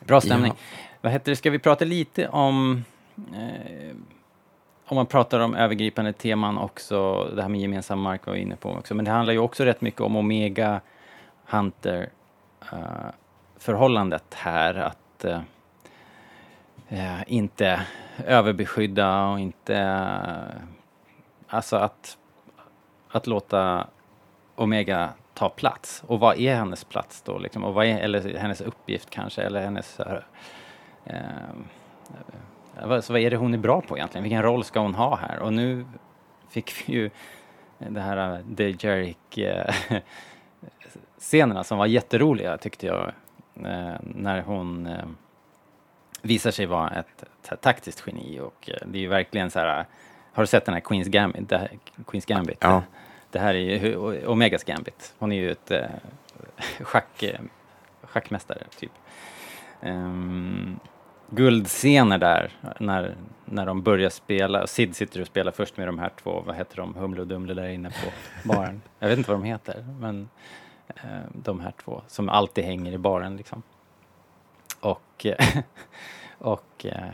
Bra 0.00 0.20
stämning. 0.20 0.52
Ja. 0.56 0.78
Vad 1.00 1.12
heter 1.12 1.32
det, 1.32 1.36
ska 1.36 1.50
vi 1.50 1.58
prata 1.58 1.84
lite 1.84 2.28
om 2.28 2.84
eh, 3.16 3.96
om 4.86 4.96
man 4.96 5.06
pratar 5.06 5.40
om 5.40 5.54
övergripande 5.54 6.12
teman 6.12 6.58
också, 6.58 7.24
det 7.36 7.42
här 7.42 7.48
med 7.48 7.60
gemensam 7.60 8.00
mark 8.00 8.26
var 8.26 8.34
vi 8.34 8.40
inne 8.40 8.56
på 8.56 8.70
också, 8.70 8.94
men 8.94 9.04
det 9.04 9.10
handlar 9.10 9.32
ju 9.32 9.38
också 9.38 9.64
rätt 9.64 9.80
mycket 9.80 10.00
om 10.00 10.16
Omega 10.16 10.80
Hunter 11.44 12.08
eh, 12.72 12.78
förhållandet 13.56 14.34
här, 14.34 14.74
att 14.74 15.24
eh, 15.24 15.40
eh, 16.94 17.22
inte 17.26 17.86
överbeskydda 18.26 19.26
och 19.26 19.40
inte, 19.40 20.06
alltså 21.48 21.76
att, 21.76 22.18
att 23.10 23.26
låta 23.26 23.86
Omega 24.54 25.12
ta 25.34 25.48
plats. 25.48 26.02
Och 26.06 26.20
vad 26.20 26.38
är 26.38 26.54
hennes 26.54 26.84
plats 26.84 27.22
då? 27.22 27.38
Liksom? 27.38 27.64
Och 27.64 27.74
vad 27.74 27.86
är, 27.86 27.98
eller 27.98 28.38
hennes 28.38 28.60
uppgift 28.60 29.10
kanske, 29.10 29.42
eller 29.42 29.62
hennes... 29.62 30.00
eh, 30.00 30.18
vad, 32.82 33.04
så 33.04 33.12
vad 33.12 33.22
är 33.22 33.30
det 33.30 33.36
hon 33.36 33.54
är 33.54 33.58
bra 33.58 33.80
på 33.80 33.96
egentligen? 33.96 34.22
Vilken 34.22 34.42
roll 34.42 34.64
ska 34.64 34.80
hon 34.80 34.94
ha 34.94 35.16
här? 35.16 35.38
Och 35.38 35.52
nu 35.52 35.86
fick 36.48 36.72
vi 36.88 36.92
ju 36.92 37.10
det 37.78 38.00
här 38.00 38.32
eh, 38.32 38.56
The 38.56 38.70
Jerick 38.70 39.38
eh, 39.38 39.74
scenerna 41.18 41.64
som 41.64 41.78
var 41.78 41.86
jätteroliga 41.86 42.58
tyckte 42.58 42.86
jag. 42.86 43.12
Eh, 43.54 43.94
när 44.00 44.42
hon 44.42 44.86
eh, 44.86 45.04
visar 46.24 46.50
sig 46.50 46.66
vara 46.66 46.90
ett, 46.90 47.24
taktiskt 47.60 48.02
geni 48.06 48.40
och 48.40 48.70
eh, 48.70 48.86
det 48.86 48.98
är 48.98 49.00
ju 49.00 49.08
verkligen 49.08 49.50
så 49.50 49.58
här, 49.58 49.86
har 50.32 50.42
du 50.42 50.46
sett 50.46 50.64
den 50.64 50.74
här 50.74 50.80
Queens 50.80 51.08
Gambit? 51.08 51.48
Det 51.48 51.58
här, 51.58 51.70
Queens 52.06 52.26
Gambit? 52.26 52.58
Ja. 52.60 52.82
Det 53.30 53.38
här 53.38 53.54
är 53.54 53.58
ju 53.58 53.96
Omegas 54.26 54.64
Gambit. 54.64 55.14
Hon 55.18 55.32
är 55.32 55.36
ju 55.36 55.50
ett 55.50 55.70
eh, 55.70 55.86
schack, 56.80 57.22
eh, 57.22 57.40
schackmästare, 58.02 58.62
typ. 58.78 58.92
Um, 59.80 60.80
guldscener 61.30 62.18
där, 62.18 62.50
när, 62.78 63.14
när 63.44 63.66
de 63.66 63.82
börjar 63.82 64.10
spela. 64.10 64.66
Sid 64.66 64.96
sitter 64.96 65.20
och 65.20 65.26
spelar 65.26 65.52
först 65.52 65.76
med 65.76 65.88
de 65.88 65.98
här 65.98 66.10
två, 66.22 66.42
vad 66.46 66.56
heter 66.56 66.76
de, 66.76 66.94
Humle 66.94 67.20
och 67.20 67.26
Dumle 67.26 67.54
där 67.54 67.68
inne 67.68 67.90
på 67.90 68.10
baren. 68.48 68.82
Jag 68.98 69.08
vet 69.08 69.18
inte 69.18 69.30
vad 69.30 69.40
de 69.40 69.44
heter, 69.44 69.84
men 70.00 70.28
eh, 70.88 71.02
de 71.32 71.60
här 71.60 71.72
två 71.84 72.02
som 72.08 72.28
alltid 72.28 72.64
hänger 72.64 72.92
i 72.92 72.98
baren 72.98 73.36
liksom. 73.36 73.62
Och, 74.84 75.26
och 76.38 76.86
eh, 76.86 77.08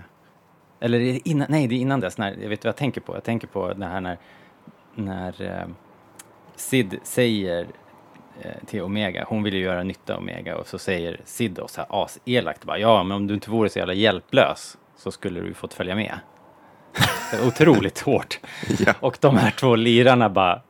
eller 0.80 1.28
innan, 1.28 1.46
nej 1.50 1.66
det 1.66 1.74
är 1.74 1.78
innan 1.78 2.00
dess, 2.00 2.18
när, 2.18 2.36
jag 2.42 2.48
vet 2.48 2.64
vad 2.64 2.68
jag 2.68 2.76
tänker 2.76 3.00
på. 3.00 3.16
Jag 3.16 3.24
tänker 3.24 3.46
på 3.46 3.72
det 3.72 3.86
här 3.86 4.00
när, 4.00 4.18
när 4.94 5.42
eh, 5.42 5.66
Sid 6.56 6.98
säger 7.02 7.66
eh, 8.42 8.50
till 8.66 8.82
Omega, 8.82 9.24
hon 9.28 9.42
vill 9.42 9.54
ju 9.54 9.60
göra 9.60 9.82
nytta 9.82 10.16
Omega 10.16 10.56
och 10.56 10.66
så 10.66 10.78
säger 10.78 11.20
Sid 11.24 11.52
då 11.52 11.68
så 11.68 11.80
här 11.80 12.04
aselakt 12.04 12.64
bara, 12.64 12.78
ja 12.78 13.02
men 13.02 13.16
om 13.16 13.26
du 13.26 13.34
inte 13.34 13.50
vore 13.50 13.68
så 13.68 13.78
jävla 13.78 13.94
hjälplös 13.94 14.78
så 14.96 15.10
skulle 15.10 15.40
du 15.40 15.54
fått 15.54 15.74
följa 15.74 15.94
med. 15.94 16.18
Otroligt 17.46 18.00
hårt. 18.00 18.40
Ja. 18.86 18.94
Och 19.00 19.18
de 19.20 19.36
här 19.36 19.50
två 19.50 19.76
lirarna 19.76 20.30
bara 20.30 20.62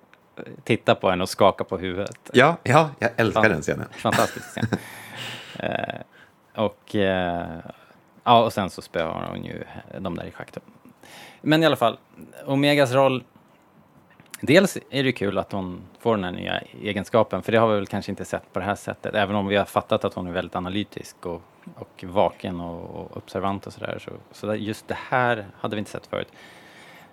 tittar 0.64 0.94
på 0.94 1.10
henne 1.10 1.22
och 1.22 1.28
skakar 1.28 1.64
på 1.64 1.78
huvudet. 1.78 2.30
Ja, 2.32 2.56
ja, 2.62 2.90
jag 2.98 3.10
älskar 3.16 3.42
Fan. 3.42 3.50
den 3.50 3.62
scenen. 3.62 3.86
Fantastisk 3.90 4.46
scen 4.46 4.66
och, 6.54 6.94
eh, 6.94 7.58
ja, 8.24 8.44
och 8.44 8.52
sen 8.52 8.70
så 8.70 8.82
spöar 8.82 9.28
hon 9.30 9.44
ju 9.44 9.64
de 9.98 10.16
där 10.16 10.24
i 10.24 10.30
schack. 10.30 10.52
då. 10.52 10.60
Men 11.40 11.62
i 11.62 11.66
alla 11.66 11.76
fall, 11.76 11.98
Omegas 12.46 12.92
roll. 12.92 13.24
Dels 14.40 14.78
är 14.90 15.04
det 15.04 15.12
kul 15.12 15.38
att 15.38 15.52
hon 15.52 15.82
får 15.98 16.16
den 16.16 16.24
här 16.24 16.32
nya 16.32 16.60
egenskapen, 16.82 17.42
för 17.42 17.52
det 17.52 17.58
har 17.58 17.68
vi 17.68 17.74
väl 17.74 17.86
kanske 17.86 18.12
inte 18.12 18.24
sett 18.24 18.52
på 18.52 18.58
det 18.58 18.64
här 18.64 18.74
sättet. 18.74 19.14
Även 19.14 19.36
om 19.36 19.46
vi 19.46 19.56
har 19.56 19.64
fattat 19.64 20.04
att 20.04 20.14
hon 20.14 20.26
är 20.26 20.32
väldigt 20.32 20.56
analytisk 20.56 21.26
och, 21.26 21.42
och 21.74 22.04
vaken 22.06 22.60
och, 22.60 23.00
och 23.00 23.16
observant 23.16 23.66
och 23.66 23.72
sådär. 23.72 23.98
Så, 24.00 24.10
så 24.32 24.54
just 24.54 24.88
det 24.88 24.96
här 25.08 25.46
hade 25.60 25.76
vi 25.76 25.78
inte 25.78 25.90
sett 25.90 26.06
förut. 26.06 26.28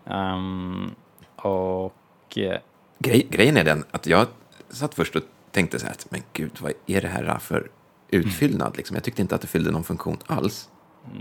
Um, 0.05 0.95
och 1.35 2.37
eh, 2.37 2.59
Grej, 2.99 3.27
grejen 3.29 3.57
är 3.57 3.63
den 3.63 3.83
att 3.91 4.07
jag 4.07 4.27
satt 4.69 4.95
först 4.95 5.15
och 5.15 5.21
tänkte 5.51 5.79
så 5.79 5.85
här, 5.85 5.95
men 6.09 6.21
gud, 6.33 6.51
vad 6.61 6.73
är 6.85 7.01
det 7.01 7.07
här 7.07 7.37
för 7.37 7.69
utfyllnad? 8.09 8.77
Liksom? 8.77 8.95
Jag 8.95 9.03
tyckte 9.03 9.21
inte 9.21 9.35
att 9.35 9.41
det 9.41 9.47
fyllde 9.47 9.71
någon 9.71 9.83
funktion 9.83 10.17
alls. 10.27 10.69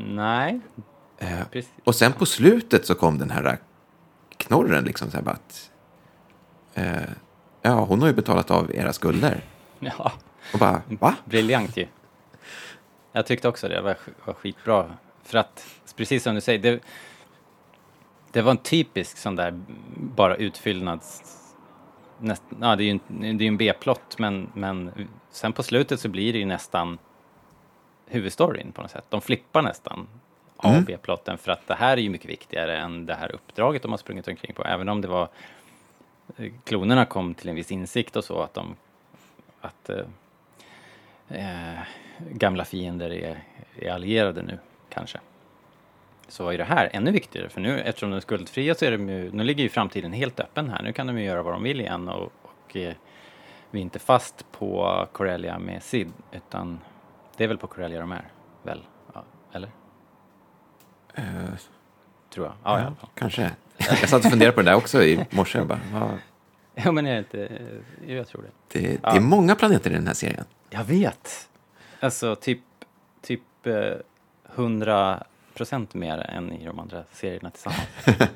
nej, 0.09 0.61
Eh, 1.19 1.63
och 1.85 1.95
sen 1.95 2.13
på 2.13 2.27
slutet 2.27 2.87
så 2.87 2.95
kom 2.95 3.19
den 3.19 3.31
här 3.31 3.59
knorren, 4.37 4.85
liksom 4.85 5.11
så 5.11 5.17
här 5.17 5.29
att, 5.29 5.71
eh, 6.75 7.11
ja, 7.63 7.85
hon 7.85 8.01
har 8.01 8.09
ju 8.09 8.15
betalat 8.15 8.51
av 8.51 8.75
era 8.75 8.93
skulder. 8.93 9.41
Ja. 9.79 10.13
Och 10.53 10.59
bara, 10.59 10.83
va? 11.01 11.15
Briljant 11.25 11.77
ju. 11.77 11.87
Jag 13.13 13.27
tyckte 13.27 13.49
också 13.49 13.69
det 13.69 13.81
var, 13.81 13.97
var 14.25 14.35
skitbra. 14.35 14.97
För 15.23 15.39
att, 15.39 15.67
precis 15.97 16.23
som 16.23 16.35
du 16.35 16.41
säger, 16.41 16.59
det, 16.59 16.81
det 18.33 18.43
var 18.43 18.51
en 18.51 18.57
typisk 18.57 19.19
sån 19.19 19.37
där 19.37 19.61
bara 19.97 20.37
utfyllnads... 20.37 21.23
Näst, 22.19 22.43
ja, 22.61 22.77
det 22.77 22.83
är 22.83 22.85
ju 22.85 22.91
en, 22.91 23.39
det 23.39 23.45
är 23.45 23.49
en 23.49 23.57
B-plott, 23.57 24.19
men, 24.19 24.51
men 24.55 25.09
sen 25.31 25.53
på 25.53 25.63
slutet 25.63 26.01
så 26.01 26.09
blir 26.09 26.33
det 26.33 26.39
ju 26.39 26.45
nästan 26.45 26.99
huvudstoryn 28.07 28.73
på 28.73 28.83
något 28.83 28.91
sätt. 28.91 29.05
De 29.09 29.21
flippar 29.21 29.63
nästan 29.63 30.09
A 30.57 30.77
och 30.77 30.83
B-plotten 30.83 31.39
för 31.39 31.53
att 31.53 31.67
det 31.67 31.75
här 31.75 31.97
är 31.97 32.01
ju 32.01 32.11
mycket 32.11 32.31
viktigare 32.31 32.79
än 32.79 33.07
det 33.07 33.15
här 33.15 33.35
uppdraget 33.35 33.83
de 33.83 33.91
har 33.91 33.99
sprungit 33.99 34.29
omkring 34.29 34.55
på. 34.55 34.65
Även 34.65 34.89
om 34.89 35.01
det 35.01 35.09
var 35.09 35.29
eh, 36.37 36.53
klonerna 36.65 37.05
kom 37.05 37.35
till 37.35 37.49
en 37.49 37.55
viss 37.55 37.73
insikt 37.73 38.17
och 38.17 38.25
så 38.25 38.43
att 38.43 38.55
de 38.55 38.77
att 39.61 39.91
eh, 39.91 40.07
eh, 41.29 41.81
gamla 42.19 42.65
fiender 42.65 43.11
är, 43.11 43.45
är 43.77 43.91
allierade 43.91 44.43
nu, 44.43 44.59
kanske. 44.89 45.19
Så 46.29 46.45
var 46.45 46.53
ju 46.53 46.59
det 46.59 46.65
här 46.65 46.91
ännu 46.93 47.11
viktigare, 47.11 47.49
för 47.49 47.61
nu 47.61 47.81
eftersom 47.81 48.11
de 48.11 48.17
är 48.17 48.21
skuldfria 48.21 48.75
så 48.75 48.85
är 48.85 48.91
de 48.93 49.09
ju, 49.09 49.33
nu 49.33 49.45
ligger 49.45 49.63
ju 49.63 49.69
framtiden 49.69 50.13
helt 50.13 50.41
öppen 50.41 50.71
här. 50.71 50.83
Nu 50.83 50.93
kan 50.93 51.07
de 51.07 51.19
ju 51.19 51.25
göra 51.25 51.43
vad 51.43 51.53
de 51.55 51.63
vill 51.63 51.81
igen 51.81 52.09
och, 52.09 52.33
och 52.43 52.77
eh, 52.77 52.95
vi 53.71 53.79
är 53.79 53.83
inte 53.83 53.99
fast 53.99 54.53
på 54.53 55.07
Corellia 55.13 55.59
med 55.59 55.83
Sid, 55.83 56.13
utan 56.33 56.81
det 57.37 57.45
är 57.45 57.49
väl 57.49 57.59
på 57.59 57.67
Corellia 57.67 58.01
de 58.01 58.13
är, 58.13 58.25
väl? 58.63 58.81
Ja, 59.15 59.25
eller? 59.53 59.71
Eh, 61.15 61.25
Tror 62.35 62.47
jag. 62.47 62.55
Ja, 62.65 62.81
ja, 62.81 62.93
ja. 63.01 63.09
kanske. 63.15 63.51
Jag 63.77 64.09
satt 64.09 64.25
och 64.25 64.31
funderade 64.31 64.55
på 64.57 64.63
det 64.63 64.71
där 64.71 64.77
också 64.77 65.03
i 65.03 65.27
morse. 65.31 65.59
Jag, 65.59 65.67
bara, 65.67 65.81
vad- 65.93 66.19
ja 66.75 66.93
men 66.93 67.05
det 67.05 67.19
inte, 67.19 67.49
jag 68.07 68.29
tror 68.29 68.43
det. 68.43 68.79
det, 68.81 68.89
det 68.89 68.99
Ja. 69.03 69.17
är 69.17 69.21
många 69.21 69.55
planeter 69.55 69.91
i 69.91 69.95
den 69.95 70.07
här 70.07 70.15
serien. 70.15 70.45
Jag 70.71 70.85
vet! 70.85 71.49
Alltså 72.01 72.35
typ, 72.37 72.61
typ 73.23 73.67
eh, 73.67 73.75
100 74.55 75.23
procent 75.57 75.95
mer 75.95 76.19
än 76.19 76.53
i 76.53 76.67
de 76.67 76.79
andra 76.79 77.05
serierna 77.13 77.51
tillsammans. 77.51 77.89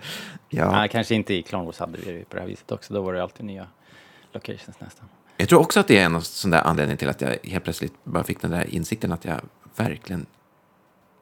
Ja. 0.53 0.73
Nej, 0.73 0.89
kanske 0.89 1.15
inte 1.15 1.35
i 1.35 1.43
Clone 1.43 1.65
Wars 1.65 1.79
hade 1.79 1.99
vi 1.99 2.13
det 2.13 2.29
på 2.29 2.37
det 2.37 2.41
här 2.41 2.49
viset 2.49 2.73
också. 2.73 2.95
Då 2.95 3.03
var 3.03 3.13
det 3.13 3.23
alltid 3.23 3.47
nya 3.47 3.67
locations 4.33 4.81
nästan. 4.81 5.09
Jag 5.37 5.49
tror 5.49 5.61
också 5.61 5.81
att 5.81 5.89
det 5.89 5.99
är 5.99 6.05
en 6.05 6.23
sån 6.23 6.51
där 6.51 6.63
anledning 6.63 6.97
till 6.97 7.09
att 7.09 7.21
jag 7.21 7.37
helt 7.45 7.65
plötsligt 7.65 8.05
bara 8.05 8.25
fick 8.25 8.41
den 8.41 8.51
där 8.51 8.75
insikten 8.75 9.13
att 9.13 9.25
jag 9.25 9.41
verkligen, 9.77 10.27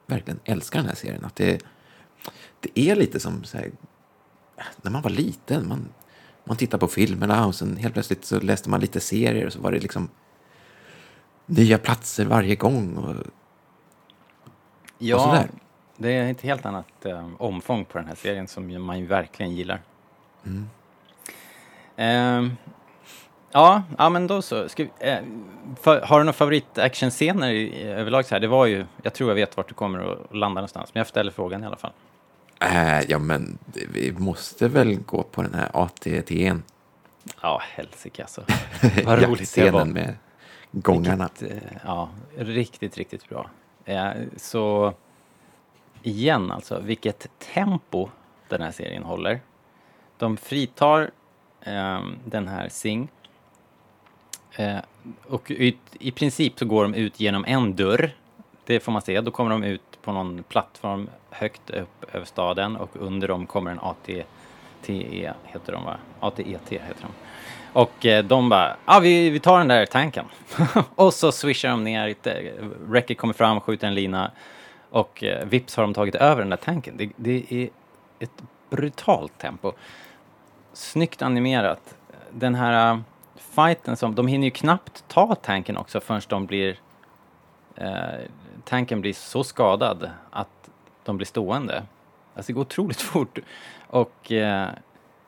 verkligen 0.05 0.39
älskar 0.45 0.79
den 0.79 0.87
här 0.87 0.95
serien. 0.95 1.25
Att 1.25 1.35
det, 1.35 1.61
det 2.59 2.79
är 2.79 2.95
lite 2.95 3.19
som 3.19 3.43
så 3.43 3.57
här, 3.57 3.71
när 4.81 4.91
man 4.91 5.01
var 5.01 5.09
liten. 5.09 5.67
Man, 5.67 5.89
man 6.43 6.57
tittar 6.57 6.77
på 6.77 6.87
filmerna 6.87 7.45
och 7.45 7.55
sen 7.55 7.77
helt 7.77 7.93
plötsligt 7.93 8.25
så 8.25 8.39
läste 8.39 8.69
man 8.69 8.79
lite 8.79 8.99
serier 8.99 9.45
och 9.45 9.53
så 9.53 9.59
var 9.59 9.71
det 9.71 9.79
liksom 9.79 10.09
nya 11.45 11.77
platser 11.77 12.25
varje 12.25 12.55
gång. 12.55 12.97
Och, 12.97 13.15
Ja, 15.01 15.19
sådär. 15.19 15.49
Det 15.99 16.11
är 16.11 16.31
ett 16.31 16.41
helt 16.41 16.65
annat 16.65 17.05
eh, 17.05 17.27
omfång 17.37 17.85
på 17.85 17.97
den 17.97 18.07
här 18.07 18.15
serien 18.15 18.47
som 18.47 18.85
man 18.85 18.99
ju 18.99 19.05
verkligen 19.05 19.51
gillar. 19.55 19.81
Ehm, 21.95 22.51
ja, 23.51 23.83
ja, 23.97 24.09
men 24.09 24.27
då 24.27 24.41
så. 24.41 24.69
Ska 24.69 24.83
vi, 24.83 24.89
eh, 24.99 25.19
för, 25.81 26.01
har 26.01 26.19
du 26.19 26.23
några 26.23 26.33
favoritactionscener 26.33 27.53
överlag? 27.83 28.25
Så 28.25 28.35
här? 28.35 28.39
Det 28.39 28.47
var 28.47 28.65
ju, 28.65 28.85
jag 29.03 29.13
tror 29.13 29.29
jag 29.29 29.35
vet 29.35 29.57
vart 29.57 29.67
du 29.67 29.73
kommer 29.73 29.99
att 29.99 30.35
landa 30.35 30.61
någonstans, 30.61 30.93
men 30.93 30.99
jag 30.99 31.07
ställer 31.07 31.31
frågan 31.31 31.63
i 31.63 31.65
alla 31.65 31.77
fall. 31.77 31.91
äh, 32.61 33.01
ja, 33.07 33.19
men 33.19 33.57
vi 33.93 34.11
måste 34.11 34.67
väl 34.67 34.99
gå 34.99 35.23
på 35.23 35.41
den 35.41 35.53
här 35.53 35.69
ATT'n. 35.73 36.61
Ja, 37.41 37.61
helsike 37.75 38.21
alltså. 38.23 38.43
Vad 39.05 39.23
roligt 39.23 39.55
det 39.55 39.71
var. 39.71 39.85
Med 39.85 40.15
gångarna. 40.71 41.29
Vilket, 41.39 41.63
eh, 41.63 41.77
ja, 41.85 42.09
riktigt, 42.37 42.97
riktigt 42.97 43.29
bra. 43.29 43.49
Eh, 43.85 44.11
så 44.37 44.93
igen 46.03 46.51
alltså, 46.51 46.79
vilket 46.79 47.27
tempo 47.53 48.09
den 48.47 48.61
här 48.61 48.71
serien 48.71 49.03
håller. 49.03 49.39
De 50.17 50.37
fritar 50.37 51.11
eh, 51.61 52.01
den 52.25 52.47
här 52.47 52.69
Sing 52.69 53.07
eh, 54.55 54.77
och 55.27 55.47
ut, 55.49 55.77
i 55.99 56.11
princip 56.11 56.59
så 56.59 56.65
går 56.65 56.83
de 56.83 56.93
ut 56.93 57.19
genom 57.19 57.45
en 57.45 57.75
dörr. 57.75 58.11
Det 58.65 58.79
får 58.79 58.91
man 58.91 59.01
se. 59.01 59.21
Då 59.21 59.31
kommer 59.31 59.51
de 59.51 59.63
ut 59.63 60.01
på 60.01 60.11
någon 60.11 60.43
plattform 60.43 61.09
högt 61.29 61.69
upp 61.69 62.05
över 62.15 62.25
staden 62.25 62.75
och 62.75 62.89
under 62.93 63.27
dem 63.27 63.45
kommer 63.45 63.71
en 63.71 63.79
ATTE, 63.79 65.33
heter 65.43 65.73
de 65.73 65.83
va? 65.85 65.97
ATET 66.19 66.69
heter 66.69 67.01
de. 67.01 67.11
Och 67.73 68.05
eh, 68.05 68.23
de 68.23 68.49
bara, 68.49 68.67
ja 68.67 68.75
ah, 68.85 68.99
vi, 68.99 69.29
vi 69.29 69.39
tar 69.39 69.57
den 69.57 69.67
där 69.67 69.85
tanken. 69.85 70.25
och 70.95 71.13
så 71.13 71.31
swishar 71.31 71.69
de 71.69 71.83
ner, 71.83 72.01
eh, 72.01 72.07
lite, 72.07 73.15
kommer 73.15 73.33
fram, 73.33 73.61
skjuter 73.61 73.87
en 73.87 73.95
lina 73.95 74.31
och 74.89 75.23
eh, 75.23 75.45
vips 75.45 75.75
har 75.75 75.83
de 75.83 75.93
tagit 75.93 76.15
över 76.15 76.41
den 76.41 76.49
där 76.49 76.57
tanken. 76.57 76.97
Det, 76.97 77.09
det 77.15 77.45
är 77.49 77.69
ett 78.19 78.43
brutalt 78.69 79.37
tempo. 79.37 79.71
Snyggt 80.73 81.21
animerat. 81.21 81.95
Den 82.31 82.55
här 82.55 82.93
uh, 82.93 82.99
fighten 83.35 83.97
som, 83.97 84.15
de 84.15 84.27
hinner 84.27 84.45
ju 84.45 84.51
knappt 84.51 85.03
ta 85.07 85.35
tanken 85.35 85.77
också 85.77 85.99
förrän 85.99 86.21
de 86.27 86.45
blir, 86.45 86.77
eh, 87.75 88.19
tanken 88.65 89.01
blir 89.01 89.13
så 89.13 89.43
skadad 89.43 90.09
att 90.31 90.69
de 91.03 91.17
blir 91.17 91.25
stående. 91.25 91.83
Alltså 92.35 92.51
det 92.51 92.53
går 92.53 92.61
otroligt 92.61 93.01
fort. 93.11 93.39
Och 93.87 94.31
eh, 94.31 94.69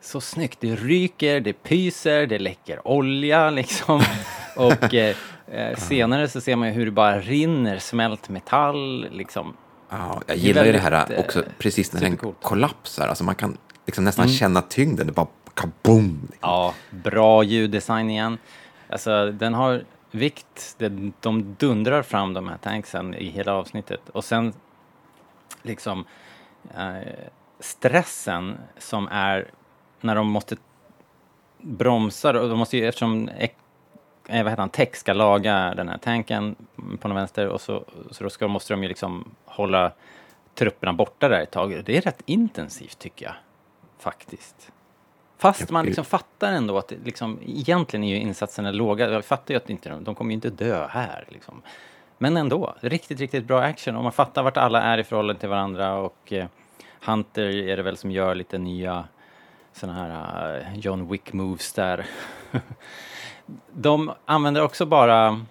så 0.00 0.20
snyggt. 0.20 0.60
Det 0.60 0.74
ryker, 0.74 1.40
det 1.40 1.52
pyser, 1.52 2.26
det 2.26 2.38
läcker 2.38 2.88
olja 2.88 3.50
liksom. 3.50 4.02
Och 4.56 4.94
eh, 4.94 5.16
eh, 5.52 5.76
senare 5.76 6.28
så 6.28 6.40
ser 6.40 6.56
man 6.56 6.68
ju 6.68 6.74
hur 6.74 6.84
det 6.84 6.90
bara 6.90 7.20
rinner 7.20 7.78
smält 7.78 8.28
metall 8.28 9.06
liksom. 9.10 9.56
Ja, 9.90 10.22
jag 10.26 10.36
gillar 10.36 10.64
ju 10.64 10.72
det 10.72 10.78
här 10.78 11.18
också 11.18 11.38
eh, 11.38 11.46
precis 11.58 11.92
när 11.92 12.00
den 12.00 12.16
kollapsar. 12.42 13.08
Alltså 13.08 13.24
man 13.24 13.34
kan 13.34 13.56
liksom 13.86 14.04
nästan 14.04 14.28
känna 14.28 14.62
tyngden. 14.62 15.06
Det 15.06 15.12
bara 15.12 15.26
kaboom! 15.54 16.18
Liksom. 16.22 16.38
Ja, 16.40 16.74
bra 16.90 17.42
ljuddesign 17.42 18.10
igen. 18.10 18.38
Alltså 18.88 19.30
den 19.32 19.54
har 19.54 19.84
vikt, 20.10 20.76
de 21.20 21.54
dundrar 21.58 22.02
fram 22.02 22.34
de 22.34 22.48
här 22.48 22.56
tanksen 22.56 23.14
i 23.14 23.30
hela 23.30 23.54
avsnittet. 23.54 24.08
Och 24.08 24.24
sen 24.24 24.52
liksom 25.62 26.04
eh, 26.74 27.08
stressen 27.60 28.58
som 28.78 29.08
är 29.10 29.50
när 30.00 30.14
de 30.14 30.26
måste 30.26 30.56
bromsa, 31.58 32.40
och 32.40 32.48
de 32.48 32.58
måste 32.58 32.76
ju, 32.76 32.88
eftersom 32.88 33.30
eh, 34.28 34.42
vad 34.42 34.52
heter 34.52 34.60
han, 34.60 34.68
Tech 34.68 34.96
ska 34.96 35.12
laga 35.12 35.74
den 35.74 35.88
här 35.88 35.98
tanken 35.98 36.56
på 37.00 37.08
den 37.08 37.14
vänster 37.14 37.48
och 37.48 37.60
så, 37.60 37.84
så 38.10 38.24
då 38.24 38.30
ska, 38.30 38.48
måste 38.48 38.72
de 38.72 38.82
ju 38.82 38.88
liksom 38.88 39.34
hålla 39.44 39.92
trupperna 40.54 40.92
borta 40.92 41.28
där 41.28 41.40
ett 41.40 41.50
tag. 41.50 41.82
Det 41.84 41.96
är 41.96 42.00
rätt 42.00 42.22
intensivt 42.26 42.98
tycker 42.98 43.24
jag, 43.24 43.34
faktiskt. 43.98 44.72
Fast 45.38 45.70
man 45.70 45.86
liksom 45.86 46.04
fattar 46.04 46.52
ändå 46.52 46.78
att 46.78 46.92
liksom, 47.04 47.38
egentligen 47.46 48.04
är 48.04 48.08
ju 48.08 48.16
insatserna 48.16 48.70
låga. 48.70 49.10
Jag 49.10 49.24
fattar 49.24 49.54
ju 49.54 49.56
att 49.56 49.70
inte, 49.70 49.98
de 50.00 50.14
kommer 50.14 50.30
ju 50.30 50.34
inte 50.34 50.50
dö 50.50 50.86
här. 50.86 51.24
Liksom. 51.28 51.62
Men 52.18 52.36
ändå, 52.36 52.74
riktigt, 52.80 53.20
riktigt 53.20 53.44
bra 53.44 53.60
action 53.60 53.96
och 53.96 54.02
man 54.02 54.12
fattar 54.12 54.42
vart 54.42 54.56
alla 54.56 54.82
är 54.82 54.98
i 54.98 55.04
förhållande 55.04 55.40
till 55.40 55.48
varandra 55.48 55.94
och 55.94 56.32
eh, 56.32 56.46
Hunter 57.04 57.42
är 57.42 57.76
det 57.76 57.82
väl 57.82 57.96
som 57.96 58.10
gör 58.10 58.34
lite 58.34 58.58
nya 58.58 59.04
sådana 59.72 59.98
här 59.98 60.56
uh, 60.60 60.78
John 60.78 61.08
Wick 61.08 61.32
moves 61.32 61.72
där. 61.72 62.06
De 63.72 64.12
använder 64.24 64.62
också 64.62 64.86
bara 64.86 65.44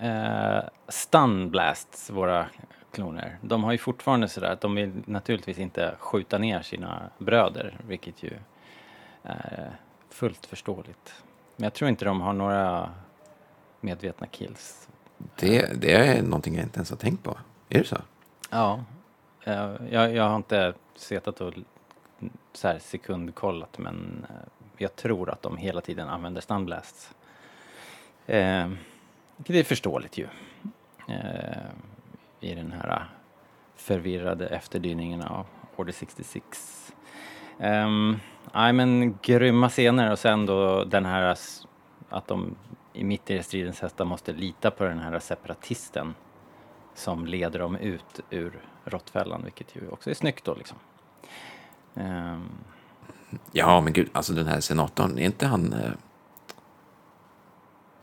eh, 0.00 0.60
stun 0.88 1.50
blasts, 1.50 2.10
våra 2.10 2.46
kloner. 2.92 3.38
De 3.40 3.64
har 3.64 3.72
ju 3.72 3.78
fortfarande 3.78 4.28
sådär 4.28 4.52
att 4.52 4.60
de 4.60 4.74
vill 4.74 4.92
naturligtvis 5.06 5.58
inte 5.58 5.94
skjuta 5.98 6.38
ner 6.38 6.62
sina 6.62 7.10
bröder, 7.18 7.76
vilket 7.86 8.22
ju 8.22 8.32
är 9.22 9.70
fullt 10.08 10.46
förståeligt. 10.46 11.14
Men 11.56 11.64
jag 11.64 11.74
tror 11.74 11.90
inte 11.90 12.04
de 12.04 12.20
har 12.20 12.32
några 12.32 12.90
medvetna 13.80 14.26
kills. 14.26 14.88
Det, 15.36 15.80
det 15.80 15.92
är 15.92 16.22
någonting 16.22 16.54
jag 16.54 16.64
inte 16.64 16.78
ens 16.78 16.90
har 16.90 16.96
tänkt 16.96 17.22
på. 17.22 17.38
Är 17.68 17.78
det 17.78 17.84
så? 17.84 17.96
Ja, 18.50 18.84
eh, 19.44 19.72
jag, 19.90 20.14
jag 20.14 20.28
har 20.28 20.36
inte 20.36 20.74
setat 20.96 21.40
och 21.40 21.54
så 22.52 22.68
här 22.68 22.78
sekundkollat 22.78 23.78
men 23.78 24.26
eh, 24.28 24.34
jag 24.76 24.96
tror 24.96 25.30
att 25.30 25.42
de 25.42 25.56
hela 25.56 25.80
tiden 25.80 26.08
använder 26.08 26.40
stunblasts. 26.40 27.14
Eh, 28.26 28.68
det 29.36 29.58
är 29.58 29.64
förståeligt 29.64 30.18
ju. 30.18 30.26
Eh, 31.08 31.70
I 32.40 32.54
den 32.54 32.72
här 32.72 33.04
förvirrade 33.76 34.46
efterdyningarna 34.46 35.28
av 35.28 35.46
Order 35.76 35.92
66. 35.92 36.92
Um, 37.58 38.20
eh, 38.54 38.72
men 38.72 39.18
grymma 39.22 39.68
scener 39.68 40.12
och 40.12 40.18
sen 40.18 40.46
då 40.46 40.84
den 40.84 41.06
här 41.06 41.38
att 42.08 42.26
de 42.26 42.56
i 42.92 43.04
mitt 43.04 43.30
i 43.30 43.42
stridens 43.42 43.80
hästar 43.80 44.04
måste 44.04 44.32
lita 44.32 44.70
på 44.70 44.84
den 44.84 44.98
här 44.98 45.18
separatisten 45.18 46.14
som 46.94 47.26
leder 47.26 47.58
dem 47.58 47.76
ut 47.76 48.20
ur 48.30 48.60
råttfällan, 48.84 49.44
vilket 49.44 49.76
ju 49.76 49.88
också 49.88 50.10
är 50.10 50.14
snyggt 50.14 50.44
då 50.44 50.54
liksom. 50.54 50.78
Um, 51.94 52.48
Ja, 53.52 53.80
men 53.80 53.92
gud, 53.92 54.08
alltså 54.12 54.32
den 54.32 54.46
här 54.46 54.60
senatorn, 54.60 55.18
är 55.18 55.24
inte 55.24 55.46
han... 55.46 55.72
Eh, 55.72 55.92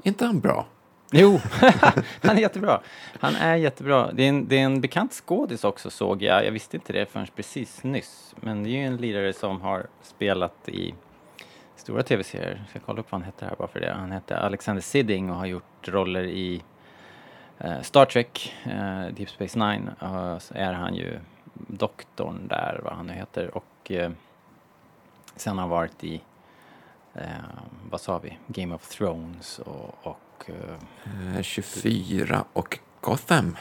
är 0.03 0.07
inte 0.07 0.25
han 0.25 0.39
bra? 0.39 0.65
Jo, 1.11 1.39
han 2.21 2.37
är 2.37 2.41
jättebra. 2.41 2.81
Han 3.19 3.35
är 3.35 3.55
jättebra. 3.55 4.11
Det 4.11 4.23
är 4.23 4.29
en, 4.29 4.47
det 4.47 4.59
är 4.59 4.63
en 4.63 4.81
bekant 4.81 5.13
skådis 5.13 5.63
också 5.63 5.89
såg 5.89 6.23
jag. 6.23 6.45
Jag 6.45 6.51
visste 6.51 6.77
inte 6.77 6.93
det 6.93 7.05
förrän 7.05 7.27
precis 7.35 7.83
nyss. 7.83 8.35
Men 8.41 8.63
det 8.63 8.69
är 8.69 8.71
ju 8.71 8.83
en 8.83 8.97
lirare 8.97 9.33
som 9.33 9.61
har 9.61 9.87
spelat 10.01 10.69
i 10.69 10.93
stora 11.75 12.03
tv-serier. 12.03 12.55
Jag 12.59 12.69
ska 12.69 12.79
kolla 12.79 12.99
upp 12.99 13.11
vad 13.11 13.21
han 13.21 13.25
heter 13.25 13.45
här 13.45 13.55
bara 13.57 13.67
för 13.67 13.79
det. 13.79 13.93
Han 13.93 14.11
heter 14.11 14.35
Alexander 14.35 14.81
Sidding 14.81 15.29
och 15.29 15.35
har 15.35 15.45
gjort 15.45 15.87
roller 15.87 16.23
i 16.23 16.63
eh, 17.57 17.81
Star 17.81 18.05
Trek, 18.05 18.55
eh, 18.63 19.05
Deep 19.15 19.29
Space 19.29 19.59
Nine. 19.59 19.89
Och 19.89 20.41
så 20.41 20.53
är 20.53 20.73
han 20.73 20.95
ju 20.95 21.19
doktorn 21.53 22.47
där, 22.47 22.81
vad 22.83 22.93
han 22.93 23.07
nu 23.07 23.13
heter. 23.13 23.57
Och 23.57 23.91
eh, 23.91 24.11
sen 25.35 25.53
har 25.53 25.61
han 25.61 25.69
varit 25.69 26.03
i, 26.03 26.21
vad 27.89 28.01
sa 28.01 28.19
vi, 28.19 28.37
Game 28.47 28.75
of 28.75 28.87
Thrones 28.89 29.59
och, 29.59 29.95
och 30.01 30.49
eh, 30.49 31.35
Eh, 31.35 31.41
24 31.41 32.43
och 32.53 32.79
Gotham. 33.01 33.57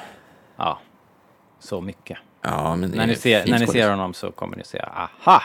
ja, 0.57 0.79
så 1.59 1.81
mycket. 1.81 2.19
Ja, 2.43 2.77
När 2.77 3.03
är 3.03 3.07
ni, 3.07 3.17
ser, 3.17 3.47
när 3.47 3.59
ni 3.59 3.67
ser 3.67 3.91
honom 3.91 4.15
så 4.15 4.31
kommer 4.31 4.57
ni 4.57 4.65
säga 4.65 4.85
aha! 4.85 5.43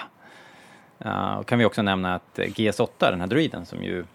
Uh, 1.06 1.34
och 1.38 1.48
kan 1.48 1.60
vi 1.60 1.66
också 1.66 1.82
nämna 1.82 2.16
att 2.16 2.40
eh, 2.40 2.46
GS8, 2.46 2.88
den 3.00 3.20
här 3.20 3.28
druiden 3.28 3.66
som 3.66 3.84
ju 3.84 4.06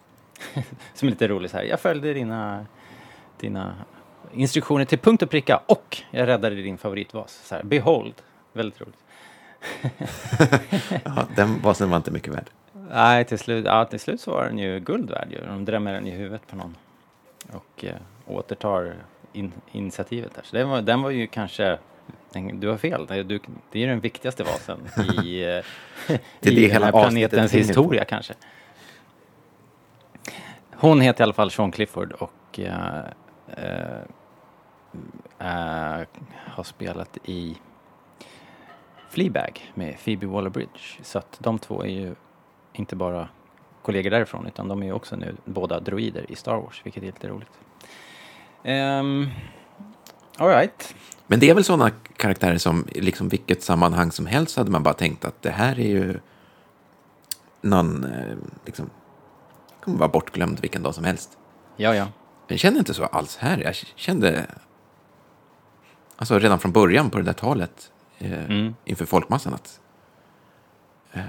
som 0.95 1.09
är 1.09 1.11
lite 1.11 1.29
rolig 1.29 1.51
så 1.51 1.57
här. 1.57 1.65
Jag 1.65 1.81
följde 1.81 2.13
dina, 2.13 2.67
dina 3.41 3.75
instruktioner 4.33 4.85
till 4.85 4.99
punkt 4.99 5.23
och 5.23 5.31
pricka 5.31 5.61
och 5.67 6.03
jag 6.11 6.27
räddade 6.27 6.57
din 6.57 6.79
favoritvas. 6.79 7.41
Så 7.45 7.55
här, 7.55 7.63
behold! 7.63 8.15
Väldigt 8.53 8.81
roligt. 8.81 8.99
Ja, 11.05 11.27
den 11.37 11.61
vasen 11.63 11.91
var 11.91 11.97
inte 11.97 12.11
mycket 12.11 12.35
värd. 12.35 12.51
Nej, 12.91 13.25
till 13.25 13.39
slut, 13.39 13.65
ja, 13.67 13.85
till 13.85 14.01
slut 14.01 14.21
så 14.21 14.31
var 14.31 14.45
den 14.45 14.59
ju 14.59 14.81
guld 14.81 15.11
värd 15.11 15.29
ju. 15.31 15.47
De 15.47 15.65
drämmer 15.65 15.93
den 15.93 16.07
i 16.07 16.11
huvudet 16.11 16.47
på 16.47 16.57
någon. 16.57 16.77
Och 17.53 17.85
eh, 17.85 17.97
återtar 18.27 18.95
in, 19.33 19.53
initiativet 19.73 20.35
där. 20.35 20.43
Så 20.45 20.57
den 20.57 20.69
var, 20.69 20.83
den 20.83 21.03
var 21.03 21.11
ju 21.11 21.27
kanske, 21.27 21.79
du 22.53 22.69
har 22.69 22.77
fel, 22.77 23.07
det, 23.07 23.23
du, 23.23 23.41
det 23.73 23.85
är 23.85 23.87
den 23.87 24.01
viktigaste 24.01 24.45
vasen 24.45 24.79
i, 25.25 25.43
eh, 25.45 25.65
det 26.41 26.51
i 26.51 26.55
den 26.61 26.71
hela 26.71 26.91
planetens 26.91 27.53
historia 27.53 28.05
kanske. 28.05 28.35
Hon 30.79 31.01
heter 31.01 31.23
i 31.23 31.25
alla 31.25 31.33
fall 31.33 31.51
Sean 31.51 31.73
Clifford 31.73 32.13
och 32.13 32.61
eh, 32.61 33.05
eh, 33.57 34.01
eh, 35.39 36.07
har 36.35 36.65
spelat 36.65 37.19
i 37.25 37.57
Fleabag 39.09 39.73
med 39.75 39.99
Phoebe 40.05 40.27
Waller-Bridge. 40.27 41.03
Så 41.03 41.19
att 41.19 41.37
de 41.39 41.59
två 41.59 41.83
är 41.83 41.89
ju 41.89 42.15
inte 42.79 42.97
bara 42.97 43.29
kollegor 43.83 44.11
därifrån 44.11 44.47
utan 44.47 44.69
de 44.69 44.83
är 44.83 44.87
ju 44.87 44.93
också 44.93 45.17
nu 45.17 45.37
båda 45.45 45.81
droider 45.81 46.31
i 46.31 46.37
Star 46.37 46.57
Wars, 46.57 46.81
vilket 46.85 47.03
är 47.03 47.07
lite 47.07 47.29
roligt. 47.29 47.49
Um, 48.65 49.31
Alright. 50.39 50.95
Men 51.27 51.41
det 51.41 51.51
är 51.51 51.55
väl 51.55 51.65
sådana 51.65 51.91
karaktärer 52.17 52.59
som 52.59 52.85
i 52.93 53.01
liksom 53.01 53.29
vilket 53.29 53.63
sammanhang 53.63 54.11
som 54.13 54.27
helst 54.27 54.57
hade 54.57 54.71
man 54.71 54.83
bara 54.83 54.95
tänkt 54.95 55.25
att 55.25 55.43
det 55.43 55.51
här 55.51 55.81
är 55.81 55.89
ju 55.89 56.21
någon, 57.61 58.05
eh, 58.05 58.37
liksom, 58.65 58.91
kommer 59.81 59.99
vara 59.99 60.09
bortglömd 60.09 60.61
vilken 60.61 60.83
dag 60.83 60.95
som 60.95 61.05
helst. 61.05 61.39
Ja, 61.77 61.95
ja. 61.95 62.07
Jag 62.49 62.59
kände 62.59 62.79
inte 62.79 62.95
så 62.95 63.05
alls 63.05 63.37
här. 63.37 63.59
Jag 63.59 63.75
kände, 63.75 64.47
alltså 66.17 66.39
redan 66.39 66.59
från 66.59 66.73
början 66.73 67.11
på 67.11 67.19
det 67.19 67.25
där 67.25 67.33
talet 67.33 67.93
eh, 68.19 68.45
Mm. 68.45 68.75
inför 68.85 69.07
folkmassan 69.07 69.55
att 69.55 69.81
eh, 71.13 71.21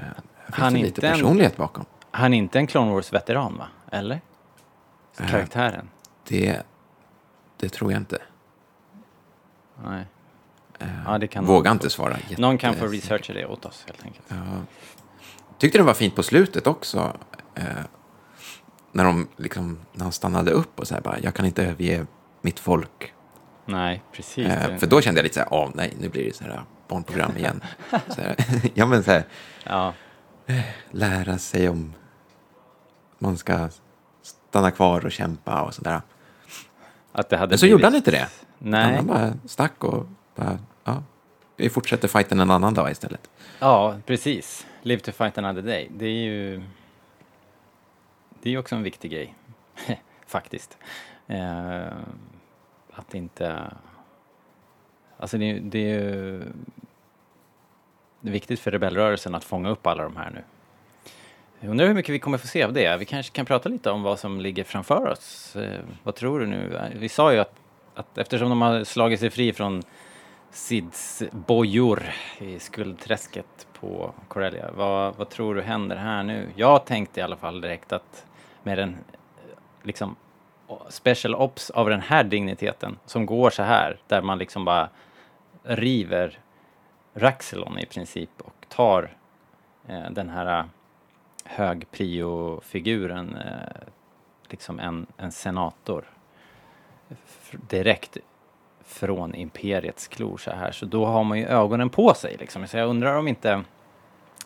finns 0.54 0.58
Han 0.58 0.74
det 0.74 0.80
är 0.80 0.84
lite 0.84 0.88
inte 1.02 1.08
en- 1.08 1.14
personlighet 1.14 1.58
bakom. 1.58 1.86
Han 2.12 2.34
är 2.34 2.38
inte 2.38 2.60
en 2.60 2.68
Clone 2.68 2.92
Wars-veteran, 2.94 3.58
va? 3.58 3.68
Eller? 3.92 4.22
Karaktären? 5.30 5.90
Det, 6.28 6.62
det 7.58 7.70
tror 7.70 7.92
jag 7.92 8.02
inte. 8.02 8.18
Nej. 9.86 10.06
Eh, 10.80 10.88
Ja, 11.06 11.18
det 11.18 11.28
kan 11.28 11.46
Vågar 11.46 11.72
någon 11.72 11.76
inte 11.76 11.90
svara. 11.90 12.18
Någon 12.38 12.58
kan 12.58 12.74
få 12.74 12.86
jätte- 12.86 12.96
researcha 12.98 13.34
det 13.34 13.46
åt 13.46 13.66
oss, 13.66 13.84
helt 13.88 14.04
enkelt. 14.04 14.26
Ja. 14.28 14.36
Tyckte 15.58 15.78
det 15.78 15.84
var 15.84 15.94
fint 15.94 16.16
på 16.16 16.24
slutet 16.24 16.68
också. 16.68 17.14
Eh, 17.56 17.64
när, 18.92 19.04
de 19.04 19.28
liksom, 19.38 19.80
när 19.94 20.04
han 20.04 20.12
stannade 20.12 20.52
upp 20.52 20.80
och 20.80 20.88
så 20.88 20.94
här 20.94 21.02
bara, 21.02 21.20
jag 21.20 21.34
kan 21.34 21.46
inte 21.46 21.64
överge 21.64 22.06
mitt 22.42 22.60
folk. 22.60 23.14
Nej, 23.66 24.04
precis. 24.12 24.48
Eh, 24.48 24.78
för 24.78 24.88
då 24.88 25.02
kände 25.02 25.20
jag 25.20 25.24
lite 25.24 25.34
så 25.36 25.40
här, 25.40 25.54
åh 25.54 25.70
nej, 25.74 25.94
nu 26.00 26.10
blir 26.10 26.24
det 26.26 26.36
så 26.36 26.44
här 26.44 26.62
barnprogram 26.88 27.38
igen. 27.38 27.64
så 28.08 28.22
här, 28.22 28.36
ja, 28.74 28.86
men 28.86 29.04
så 29.04 29.12
här, 29.12 29.24
Ja, 29.64 29.94
lära 30.92 31.38
sig 31.38 31.70
om 31.70 31.94
man 33.20 33.38
ska 33.38 33.70
stanna 34.22 34.72
kvar 34.72 35.06
och 35.06 35.12
kämpa 35.12 35.62
och 35.62 35.74
sådär. 35.74 36.02
att 37.12 37.30
det 37.30 37.38
hade 37.38 37.50
Men 37.50 37.58
så 37.58 37.66
gjorde 37.66 37.86
han 37.86 37.96
inte 37.96 38.12
det. 38.12 38.30
Nej. 38.58 38.96
Han 38.96 39.08
bara 39.08 39.34
stack 39.46 39.84
och 39.84 40.06
bara, 40.36 40.60
ja, 40.84 41.04
vi 41.56 41.70
fortsätter 41.70 42.08
fighten 42.08 42.40
en 42.40 42.52
annan 42.52 42.74
dag 42.74 42.92
istället. 42.92 43.30
Ja, 43.60 43.98
precis. 44.06 44.68
Live 44.82 45.02
to 45.02 45.12
fight 45.12 45.38
another 45.38 45.62
day. 45.62 45.92
Det 45.98 46.06
är 46.06 46.24
ju... 46.24 46.64
Det 48.42 48.54
är 48.54 48.58
också 48.58 48.76
en 48.76 48.84
viktig 48.84 49.12
grej, 49.12 49.36
faktiskt. 50.28 50.78
Eh, 51.28 51.88
att 52.94 53.14
inte... 53.14 53.74
Alltså 55.18 55.38
det, 55.38 55.60
det 55.60 55.80
är 55.80 56.00
ju... 56.00 56.44
Det 58.22 58.30
är 58.30 58.34
viktigt 58.34 58.60
för 58.60 58.72
rebellrörelsen 58.72 59.36
att 59.36 59.44
fånga 59.44 59.70
upp 59.70 59.88
alla 59.88 60.04
de 60.04 60.16
här 60.16 60.30
nu. 60.30 60.44
Jag 61.60 61.70
undrar 61.72 61.88
hur 61.88 61.94
mycket 61.94 62.16
vi 62.16 62.20
kommer 62.20 62.38
få 62.38 62.48
se 62.48 62.64
av 62.64 62.74
det. 62.74 62.98
Vi 62.98 63.06
kanske 63.06 63.36
kan 63.36 63.46
prata 63.46 63.70
lite 63.70 63.92
om 63.92 64.04
vad 64.04 64.20
som 64.20 64.42
ligger 64.42 64.64
framför 64.64 65.08
oss. 65.08 65.56
Eh, 65.56 65.80
vad 66.04 66.16
tror 66.16 66.40
du 66.40 66.46
nu? 66.46 66.92
Vi 66.96 67.10
sa 67.10 67.34
ju 67.34 67.40
att, 67.40 67.54
att 67.96 68.18
eftersom 68.18 68.50
de 68.50 68.62
har 68.62 68.84
slagit 68.84 69.20
sig 69.20 69.30
fri 69.30 69.54
från 69.54 69.84
Sids 70.52 71.24
bojor 71.32 72.04
i 72.40 72.60
skuldträsket 72.60 73.68
på 73.74 74.14
Corellia. 74.28 74.70
Vad, 74.76 75.16
vad 75.16 75.30
tror 75.30 75.56
du 75.56 75.62
händer 75.62 75.96
här 75.96 76.24
nu? 76.24 76.48
Jag 76.56 76.86
tänkte 76.86 77.20
i 77.20 77.24
alla 77.24 77.36
fall 77.36 77.62
direkt 77.62 77.94
att 77.94 78.26
med 78.64 78.80
en 78.80 78.98
liksom 79.84 80.16
special 80.90 81.36
ops 81.36 81.70
av 81.70 81.90
den 81.90 82.02
här 82.02 82.24
digniteten 82.24 82.98
som 83.06 83.26
går 83.26 83.50
så 83.50 83.64
här, 83.64 83.98
där 84.08 84.22
man 84.22 84.38
liksom 84.38 84.66
bara 84.66 84.90
river 85.64 86.40
Raxelon 87.18 87.80
i 87.80 87.86
princip 87.86 88.30
och 88.38 88.66
tar 88.70 89.18
eh, 89.88 90.10
den 90.12 90.30
här 90.30 90.60
eh, 90.60 90.66
hög 91.46 91.92
prio-figuren, 91.92 93.36
eh, 93.36 93.82
liksom 94.50 94.80
en, 94.80 95.08
en 95.18 95.32
senator, 95.32 96.06
f- 97.10 97.56
direkt 97.70 98.18
från 98.86 99.36
imperiets 99.36 100.08
klor 100.08 100.38
så 100.38 100.52
här. 100.52 100.72
Så 100.72 100.86
då 100.86 101.06
har 101.06 101.24
man 101.24 101.38
ju 101.40 101.46
ögonen 101.46 101.90
på 101.90 102.14
sig 102.14 102.38
liksom. 102.40 102.68
Så 102.68 102.78
jag 102.78 102.90
undrar 102.90 103.16
om 103.18 103.28
inte 103.28 103.64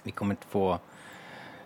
vi 0.03 0.11
kommer 0.11 0.33
att 0.35 0.45
få 0.45 0.79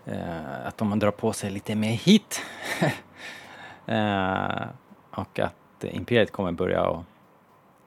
eh, 0.06 0.66
att 0.68 0.78
de 0.78 1.00
drar 1.00 1.12
på 1.12 1.34
sig 1.34 1.52
lite 1.52 1.76
mer 1.76 1.92
hit. 1.92 2.42
eh, 3.86 4.68
och 5.12 5.40
att 5.40 5.84
imperiet 5.84 6.32
kommer 6.32 6.52
börja 6.52 6.84
och 6.88 7.04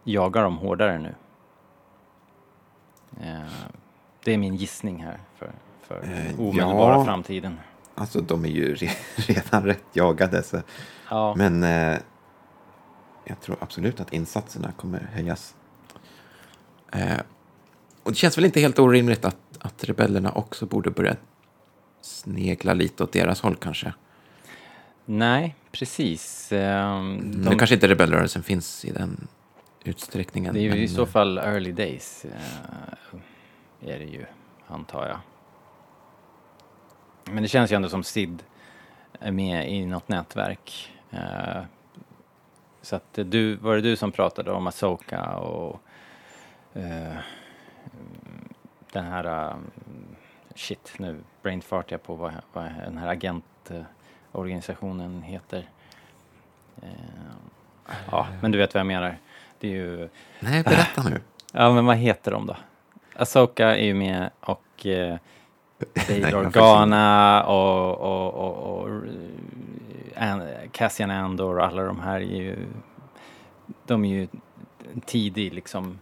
jaga 0.05 0.41
dem 0.43 0.57
hårdare 0.59 0.99
nu. 0.99 1.15
Eh, 3.23 3.41
det 4.25 4.35
är 4.35 4.39
min 4.39 4.55
gissning 4.57 5.05
här 5.05 5.19
för, 5.37 5.53
för 5.83 6.03
Eh, 6.05 6.41
omedelbara 6.41 6.95
ja. 6.95 7.05
framtiden. 7.05 7.57
Alltså, 7.95 8.21
de 8.21 8.45
är 8.45 8.49
ju 8.49 8.75
re- 8.75 8.97
redan 9.17 9.65
rätt 9.65 9.85
jagade. 9.93 10.43
Så. 10.43 10.61
Ja, 11.11 11.35
Men 11.37 11.63
eh, 11.63 11.99
jag 13.25 13.41
tror 13.41 13.57
absolut 13.61 14.01
att 14.01 14.13
insatserna 14.13 14.73
kommer 14.73 15.09
höjas. 15.13 15.55
Eh, 16.93 17.19
och 18.03 18.11
det 18.13 18.17
känns 18.19 18.39
väl 18.39 18.45
inte 18.45 18.61
helt 18.61 18.79
orimligt 18.79 19.25
att, 19.25 19.37
att 19.61 19.85
rebellerna 19.85 20.33
också 20.33 20.67
borde 20.67 20.91
börja 20.91 21.17
snegla 22.01 22.75
lite 22.75 23.03
åt 23.05 23.13
deras 23.13 23.41
håll 23.41 23.57
kanske. 23.57 23.93
nej, 25.05 25.55
precis. 25.73 26.53
Eh, 26.53 27.03
Nu 27.23 27.55
kanske 27.59 27.75
inte 27.75 27.89
rebellrörelsen 27.89 28.43
finns 28.43 28.85
i 28.85 28.91
den 28.91 29.29
utsträckningen. 29.85 30.55
det 30.55 30.61
är 30.61 30.63
ju 30.63 30.71
men, 30.71 30.79
i 30.79 30.89
så 30.89 31.03
eh, 31.03 31.09
fall 31.09 31.39
early 31.39 31.73
days, 31.73 32.25
eh, 32.25 33.21
är 33.81 33.99
det 33.99 34.05
ju, 34.05 34.25
antar 34.67 35.07
jag. 35.07 35.19
Men 37.35 37.43
det 37.43 37.49
känns 37.49 37.73
ju 37.73 37.77
ändå 37.77 37.89
som 37.89 38.03
Sid 38.03 38.43
är 39.21 39.33
med 39.33 39.73
i 39.73 39.87
något 39.87 40.09
nätverk. 40.09 40.93
Eh, 41.11 41.63
så 42.83 42.97
att 42.97 43.13
du, 43.13 43.55
var 43.55 43.75
det 43.75 43.81
du 43.81 43.97
som 43.97 44.13
pratade 44.13 44.53
om 44.53 44.67
Asoka 44.67 45.37
och 45.37 45.81
eh, 46.75 47.17
den 48.93 49.05
här, 49.05 49.25
eh, 49.25 49.57
shit 50.55 50.95
nu 50.99 51.21
brainfartar 51.43 51.95
jag 51.95 52.03
på 52.03 52.15
vad, 52.15 52.33
vad 52.53 52.65
den 52.65 52.99
här 52.99 53.09
agentorganisationen 53.09 55.23
heter. 55.23 55.69
Eh, 56.83 56.91
ja, 58.11 58.27
men 58.43 58.53
du 58.53 58.59
vet 58.59 58.75
vad 58.75 58.81
jag 58.81 58.87
menar. 58.87 59.19
Det 59.59 59.69
är 59.69 59.73
ju, 59.73 60.09
Nej, 60.41 60.63
berätta 60.63 61.03
nu. 61.03 61.21
ja 61.53 61.73
men 61.73 61.87
vad 61.87 61.97
heter 61.97 62.31
de 62.31 62.47
då? 62.47 62.57
Asoka 63.17 63.77
är 63.77 63.85
ju 63.85 63.95
med 63.95 64.31
och 64.41 64.87
eh, 64.87 65.17
Bail 66.09 66.25
Organa 66.35 67.45
och, 67.45 67.99
och, 67.99 68.35
och, 68.35 68.83
och 68.85 69.01
An- 70.17 70.69
Cassian 70.73 71.11
Andor 71.11 71.59
och 71.59 71.65
alla 71.65 71.83
de 71.83 72.01
här 72.01 72.21
är 72.21 72.43
ju, 72.43 72.67
de 73.87 74.05
är 74.05 74.09
ju 74.09 74.29
en 74.95 75.01
tidig 75.01 75.55
liksom 75.55 75.99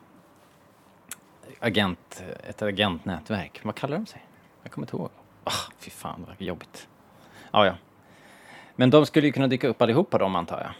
agent, 1.60 2.22
ett 2.48 2.62
agentnätverk. 2.62 3.60
Vad 3.62 3.74
kallar 3.74 3.96
de 3.96 4.06
sig? 4.06 4.26
Jag 4.62 4.72
kommer 4.72 4.86
inte 4.86 4.96
ihåg. 4.96 5.10
Ah, 5.44 5.52
fy 5.78 5.90
fan 5.90 6.24
vad 6.28 6.42
jobbigt. 6.42 6.88
Ja, 7.52 7.66
ja. 7.66 7.74
Men 8.76 8.90
de 8.90 9.06
skulle 9.06 9.26
ju 9.26 9.32
kunna 9.32 9.46
dyka 9.48 9.68
upp 9.68 9.82
allihopa 9.82 10.18
de 10.18 10.36
antar 10.36 10.60
jag. 10.60 10.70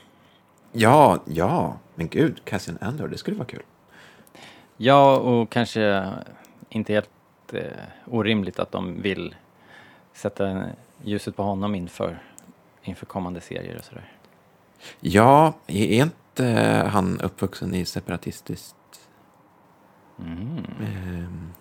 Ja, 0.78 1.18
ja, 1.26 1.76
men 1.94 2.08
gud, 2.08 2.44
Cassian 2.44 2.78
Andor, 2.80 3.08
det 3.08 3.18
skulle 3.18 3.36
vara 3.36 3.46
kul. 3.48 3.62
Ja, 4.76 5.16
och 5.16 5.50
kanske 5.50 6.12
inte 6.68 6.92
helt 6.92 7.10
eh, 7.52 7.62
orimligt 8.06 8.58
att 8.58 8.72
de 8.72 9.02
vill 9.02 9.34
sätta 10.12 10.64
ljuset 11.04 11.36
på 11.36 11.42
honom 11.42 11.74
inför, 11.74 12.22
inför 12.82 13.06
kommande 13.06 13.40
serier 13.40 13.76
och 13.78 13.84
sådär. 13.84 14.12
Ja, 15.00 15.52
är 15.66 16.02
inte 16.02 16.44
han 16.92 17.20
uppvuxen 17.20 17.74
i 17.74 17.84
separatistiskt 17.84 18.76
Mm. 20.18 20.64
ehm, 20.82 21.52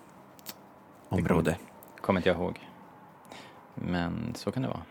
område? 1.08 1.56
Kommer 2.00 2.20
inte 2.20 2.28
jag 2.28 2.36
ihåg. 2.38 2.60
Men 3.74 4.34
så 4.34 4.50
kan 4.52 4.62
det 4.62 4.68
vara. 4.68 4.82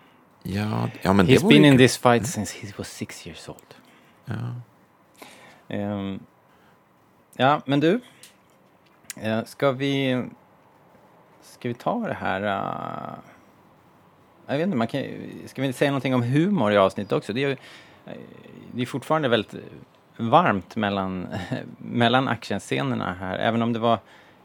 Ja, 0.43 0.89
ja, 1.01 1.13
men 1.13 1.25
det 1.25 1.33
He's 1.33 1.41
vore 1.43 1.53
been 1.53 1.65
in 1.65 1.77
this 1.77 1.97
fight 1.97 2.27
since 2.27 2.57
he 2.61 2.73
was 2.77 2.87
six 2.87 3.27
years 3.27 3.49
old. 3.49 3.75
Ja. 4.25 4.35
Ehm, 5.67 6.19
ja, 7.35 7.61
men 7.65 7.79
du. 7.79 7.99
Eh, 9.21 9.43
ska 9.43 9.71
vi... 9.71 10.23
Ska 11.41 11.67
vi 11.67 11.73
ta 11.73 12.07
det 12.07 12.13
här... 12.13 12.41
Uh, 12.41 13.17
jag 14.47 14.57
vet 14.57 14.65
inte, 14.65 14.77
man 14.77 14.87
kan, 14.87 15.03
ska 15.45 15.61
vi 15.61 15.73
säga 15.73 15.91
någonting 15.91 16.15
om 16.15 16.23
humor 16.23 16.71
i 16.71 16.77
avsnittet 16.77 17.11
också? 17.11 17.33
Det 17.33 17.43
är, 17.43 17.49
eh, 18.05 18.13
det 18.71 18.81
är 18.81 18.85
fortfarande 18.85 19.27
väldigt 19.27 19.55
varmt 20.17 20.75
mellan, 20.75 21.27
mellan 21.77 22.27
actionscenerna 22.27 23.13
här, 23.13 23.37
även 23.37 23.61
om 23.61 23.73
det 23.73 23.79
var 23.79 23.99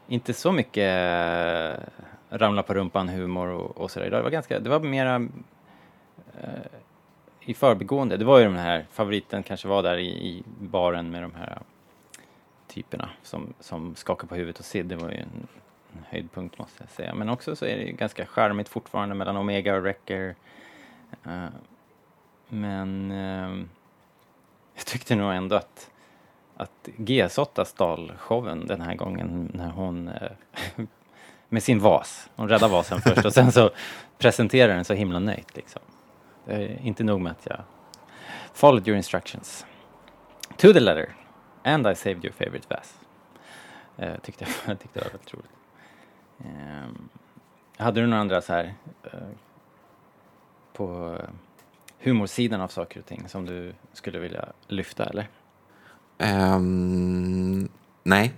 inte 0.09 0.35
så 0.35 0.53
mycket 0.53 0.91
ramla 2.31 2.63
på 2.63 2.75
rumpan 2.75 3.09
humor 3.09 3.49
och, 3.49 3.79
och 3.79 3.91
sådär. 3.91 4.11
Det 4.11 4.23
var 4.23 4.31
ganska, 4.31 4.61
det 4.61 4.71
var 4.71 4.81
mera 4.81 5.29
i 7.41 7.55
förbigående. 7.55 8.17
Det 8.17 8.25
var 8.25 8.39
ju 8.39 8.45
den 8.45 8.57
här 8.57 8.87
favoriten 8.91 9.43
kanske 9.43 9.69
var 9.69 9.83
där 9.83 9.99
i, 9.99 10.09
i 10.09 10.43
baren 10.59 11.11
med 11.11 11.23
de 11.23 11.35
här 11.35 11.59
typerna 12.69 13.11
som, 13.23 13.55
som 13.61 13.95
skakar 13.95 14.27
på 14.27 14.35
huvudet 14.35 14.59
och 14.59 14.65
ser, 14.65 14.83
Det 14.83 14.97
var 14.97 15.11
ju 15.11 15.17
en, 15.17 15.49
en 15.93 16.05
höjdpunkt 16.09 16.59
måste 16.59 16.83
jag 16.83 16.91
säga. 16.91 17.15
Men 17.15 17.29
också 17.29 17.57
så 17.57 17.65
är 17.65 17.77
det 17.77 17.83
ju 17.83 17.93
ganska 17.93 18.27
charmigt 18.27 18.69
fortfarande 18.69 19.15
mellan 19.15 19.37
Omega 19.37 19.77
och 19.77 19.83
Wrecker. 19.83 20.35
Uh, 21.27 21.47
men 22.49 23.11
uh, 23.11 23.65
jag 24.75 24.87
tyckte 24.87 25.15
nog 25.15 25.33
ändå 25.33 25.57
att, 25.57 25.91
att 26.57 26.89
G8 26.97 27.65
stal 27.65 28.13
showen 28.19 28.67
den 28.67 28.81
här 28.81 28.95
gången 28.95 29.51
när 29.55 29.71
hon 29.71 30.09
uh, 30.09 30.87
med 31.49 31.63
sin 31.63 31.79
vas. 31.79 32.31
Hon 32.37 32.49
räddade 32.49 32.73
vasen 32.73 33.01
först 33.01 33.25
och 33.25 33.33
sen 33.33 33.53
så 33.53 33.71
presenterar 34.19 34.75
den 34.75 34.85
så 34.85 34.95
himla 34.95 35.19
nöjt 35.19 35.57
liksom. 35.57 35.83
Är 36.51 36.79
inte 36.83 37.05
nog 37.05 37.21
med 37.21 37.33
att 37.33 37.47
jag 37.47 37.61
followed 38.53 38.89
your 38.89 38.97
instructions. 38.97 39.67
To 40.57 40.73
the 40.73 40.81
letter. 40.81 41.15
And 41.65 41.87
I 41.87 41.95
saved 41.95 42.25
your 42.25 42.33
favorite 42.33 42.67
vase. 42.69 42.95
Eh, 43.97 44.21
tyckte 44.23 44.45
jag, 44.45 44.53
jag 44.67 44.81
tyckte 44.81 44.99
det 44.99 45.05
var 45.05 45.11
väldigt 45.11 45.35
roligt. 45.35 45.51
Ehm, 46.45 47.09
hade 47.77 48.01
du 48.01 48.07
några 48.07 48.21
andra 48.21 48.41
så 48.41 48.53
här 48.53 48.75
eh, 49.03 49.11
på 50.73 51.17
eh, 51.21 51.29
humorsidan 51.99 52.61
av 52.61 52.69
saker 52.69 53.01
och 53.01 53.07
ting 53.07 53.29
som 53.29 53.47
du 53.47 53.73
skulle 53.93 54.19
vilja 54.19 54.45
lyfta 54.69 55.05
eller? 55.07 55.29
Ehm, 56.19 57.69
nej, 58.03 58.33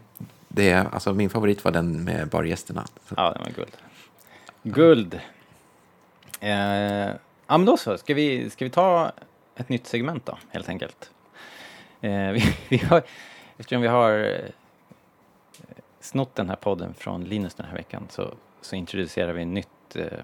det 0.49 0.71
är, 0.71 0.85
alltså, 0.85 1.15
min 1.15 1.31
favorit 1.31 1.65
var 1.65 1.73
den 1.73 2.05
med 2.05 2.29
bargästerna. 2.29 2.85
Ja, 3.17 3.33
den 3.33 3.43
var 3.43 3.51
guld. 3.51 3.77
Guld! 4.63 5.21
Eh, 6.41 7.15
ja, 7.53 7.59
men 7.59 7.67
då 7.67 7.77
så. 7.77 7.99
Ska 7.99 8.15
vi, 8.15 8.51
ska 8.51 8.65
vi 8.65 8.71
ta 8.71 9.13
ett 9.57 9.69
nytt 9.69 9.87
segment 9.87 10.27
då, 10.27 10.39
helt 10.51 10.69
enkelt? 10.69 11.11
Eh, 12.01 12.31
vi, 12.31 12.43
vi 12.69 12.77
har, 12.77 13.03
eftersom 13.59 13.83
vi 13.83 13.89
har 13.89 14.19
eh, 14.19 14.51
snott 16.01 16.35
den 16.35 16.49
här 16.49 16.57
podden 16.57 16.95
från 16.95 17.25
Linus 17.25 17.55
den 17.55 17.67
här 17.67 17.75
veckan 17.75 18.07
så, 18.09 18.35
så 18.61 18.77
introducerar 18.77 19.33
vi 19.33 19.43
ett 19.43 19.49
nytt, 19.49 19.97
eh, 19.97 20.19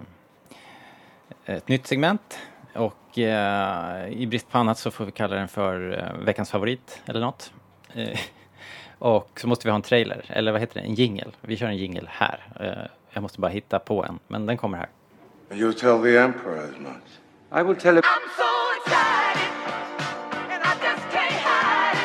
ett 1.44 1.68
nytt 1.68 1.86
segment. 1.86 2.38
Och 2.74 3.18
eh, 3.18 4.08
i 4.08 4.26
brist 4.26 4.50
på 4.50 4.58
annat 4.58 4.78
så 4.78 4.90
får 4.90 5.04
vi 5.04 5.12
kalla 5.12 5.36
den 5.36 5.48
för 5.48 5.98
eh, 5.98 6.24
veckans 6.24 6.50
favorit 6.50 7.02
eller 7.06 7.20
något. 7.20 7.52
Eh, 7.94 8.18
och 8.98 9.40
så 9.40 9.48
måste 9.48 9.66
vi 9.66 9.70
ha 9.70 9.76
en 9.76 9.82
trailer, 9.82 10.24
eller 10.28 10.52
vad 10.52 10.60
heter 10.60 10.80
det, 10.80 10.86
en 10.86 10.94
jingle. 10.94 11.30
Vi 11.40 11.56
kör 11.56 11.66
en 11.66 11.76
jingle 11.76 12.08
här. 12.08 12.46
Eh, 12.60 12.90
jag 13.10 13.22
måste 13.22 13.40
bara 13.40 13.52
hitta 13.52 13.78
på 13.78 14.04
en, 14.04 14.18
men 14.28 14.46
den 14.46 14.56
kommer 14.56 14.78
här. 14.78 14.88
You 15.50 15.72
tell 15.72 15.98
the 16.02 16.18
Emperor 16.20 16.58
as 16.58 16.78
much. 16.80 17.02
I 17.52 17.62
will 17.62 17.74
tell 17.76 17.94
him. 17.96 18.02
I'm 18.04 18.28
so 18.36 18.50
excited, 18.76 19.50
and 20.52 20.62
I 20.62 20.74
just 20.86 21.10
can't 21.10 21.32
hide 21.48 21.98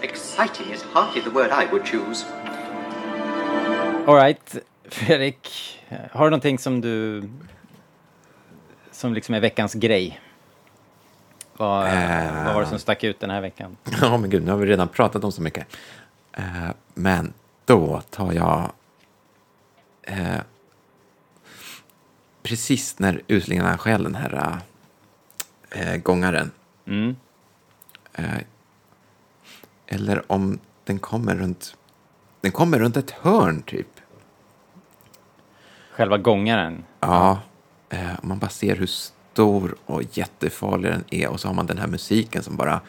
it. 0.00 0.04
Exciting 0.04 0.72
is 0.72 0.82
hardly 0.82 1.20
the 1.22 1.30
word 1.30 1.50
I 1.50 1.66
would 1.72 1.84
choose. 1.84 2.24
Alright, 4.06 4.56
Fredrik. 4.88 5.48
eh, 5.88 5.98
Har 6.12 6.24
du 6.24 6.30
någonting 6.30 6.58
som 6.58 6.80
du... 6.80 7.22
Som 8.90 9.14
liksom 9.14 9.34
är 9.34 9.40
veckans 9.40 9.74
grej? 9.74 10.20
Vad, 11.56 11.86
Eh. 11.86 12.44
vad 12.44 12.54
var 12.54 12.60
det 12.60 12.66
som 12.68 12.78
stack 12.78 13.04
ut 13.04 13.20
den 13.20 13.30
här 13.30 13.40
veckan? 13.40 13.76
Ja, 14.00 14.16
men 14.16 14.30
gud, 14.30 14.44
nu 14.44 14.50
har 14.50 14.58
vi 14.58 14.66
redan 14.66 14.88
pratat 14.88 15.24
om 15.24 15.32
så 15.32 15.42
mycket. 15.42 15.66
Eh, 16.32 16.70
men 16.94 17.32
då 17.64 18.00
tar 18.10 18.32
jag... 18.32 18.72
Eh, 20.02 20.36
precis 22.44 22.98
när 22.98 23.22
uslingarna 23.28 23.78
stjäl 23.78 24.02
den 24.02 24.14
här 24.14 24.58
eh, 25.70 25.96
gångaren. 25.96 26.50
Mm. 26.86 27.16
Eh, 28.12 28.38
eller 29.86 30.32
om 30.32 30.58
den 30.84 30.98
kommer 30.98 31.34
runt 31.34 31.76
den 32.44 32.52
kommer 32.52 32.78
runt 32.78 32.96
ett 32.96 33.10
hörn 33.10 33.62
typ. 33.62 33.88
Själva 35.90 36.18
gångaren. 36.18 36.84
Ja, 37.00 37.40
eh, 37.90 38.12
man 38.22 38.38
bara 38.38 38.50
ser 38.50 38.76
hur 38.76 38.86
stor 38.86 39.74
och 39.86 40.02
jättefarlig 40.12 40.90
den 40.90 41.04
är 41.10 41.28
och 41.28 41.40
så 41.40 41.48
har 41.48 41.54
man 41.54 41.66
den 41.66 41.78
här 41.78 41.86
musiken 41.86 42.42
som 42.42 42.56
bara 42.56 42.80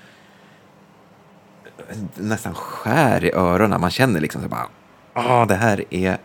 nästan 2.15 2.53
skär 2.53 3.25
i 3.25 3.31
öronen. 3.31 3.81
Man 3.81 3.89
känner 3.89 4.19
liksom 4.19 4.41
så 4.41 4.47
bara, 4.47 4.67
ah, 5.13 5.45
det 5.45 5.55
här 5.55 5.83
är 5.89 6.17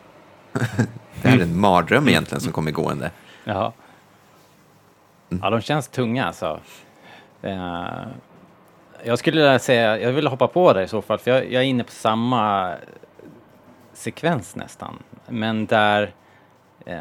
det 1.23 1.29
här 1.29 1.39
är 1.39 1.43
en 1.43 1.61
mardröm 1.61 2.09
egentligen 2.09 2.41
som 2.41 2.53
kommer 2.53 2.71
gående. 2.71 3.11
Ja. 3.45 3.73
Ja, 5.29 5.51
de 5.51 5.61
känns 5.61 5.89
tunga 5.89 6.25
alltså. 6.25 6.61
Eh, 7.43 7.87
jag 9.05 9.19
skulle 9.19 9.59
säga, 9.59 9.99
jag 9.99 10.13
vill 10.13 10.27
hoppa 10.27 10.47
på 10.47 10.73
där 10.73 10.83
i 10.83 10.89
så 10.89 11.03
fall, 11.03 11.19
för 11.19 11.31
jag, 11.31 11.53
jag 11.53 11.63
är 11.63 11.67
inne 11.67 11.85
på 11.85 11.93
samma 11.93 12.75
sekvens 13.93 14.57
nästan. 14.57 14.99
Men 15.29 15.67
där 15.67 16.13
eh, 16.87 17.01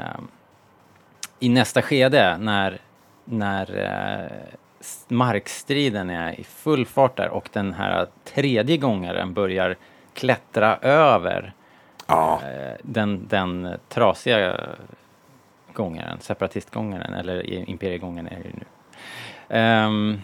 i 1.40 1.50
nästa 1.50 1.82
skede 1.82 2.38
när, 2.38 2.78
när 3.26 3.78
eh, 3.78 4.58
markstriden 5.08 6.10
är 6.10 6.40
i 6.40 6.44
full 6.44 6.86
fart 6.86 7.18
där 7.18 7.30
och 7.30 7.50
den 7.54 7.74
här 7.74 8.08
tredje 8.24 8.78
gångaren 8.78 9.34
börjar 9.34 9.76
klättra 10.14 10.78
över 10.78 11.54
Ja, 12.10 12.42
eh, 12.44 12.76
den, 12.84 13.28
den 13.28 13.78
trasiga 13.90 14.60
gångaren, 15.74 16.18
separatistgångaren, 16.20 17.14
eller 17.14 17.70
imperiegångaren 17.70 18.28
är 18.28 18.40
det 18.40 18.46
ju 18.46 18.54
nu. 18.54 18.66
Ehm, 19.50 20.22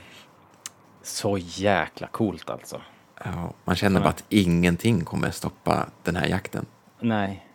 så 1.02 1.38
jäkla 1.38 2.08
coolt 2.08 2.50
alltså. 2.50 2.82
ja, 3.24 3.54
man 3.63 3.76
känner 3.76 4.00
bara 4.00 4.10
att 4.10 4.24
ingenting 4.30 5.06
kommer 5.06 5.32
stoppa 5.32 5.88
den 6.04 6.15
här 6.15 6.28
jakten. 6.28 6.65
Nej. 7.00 7.45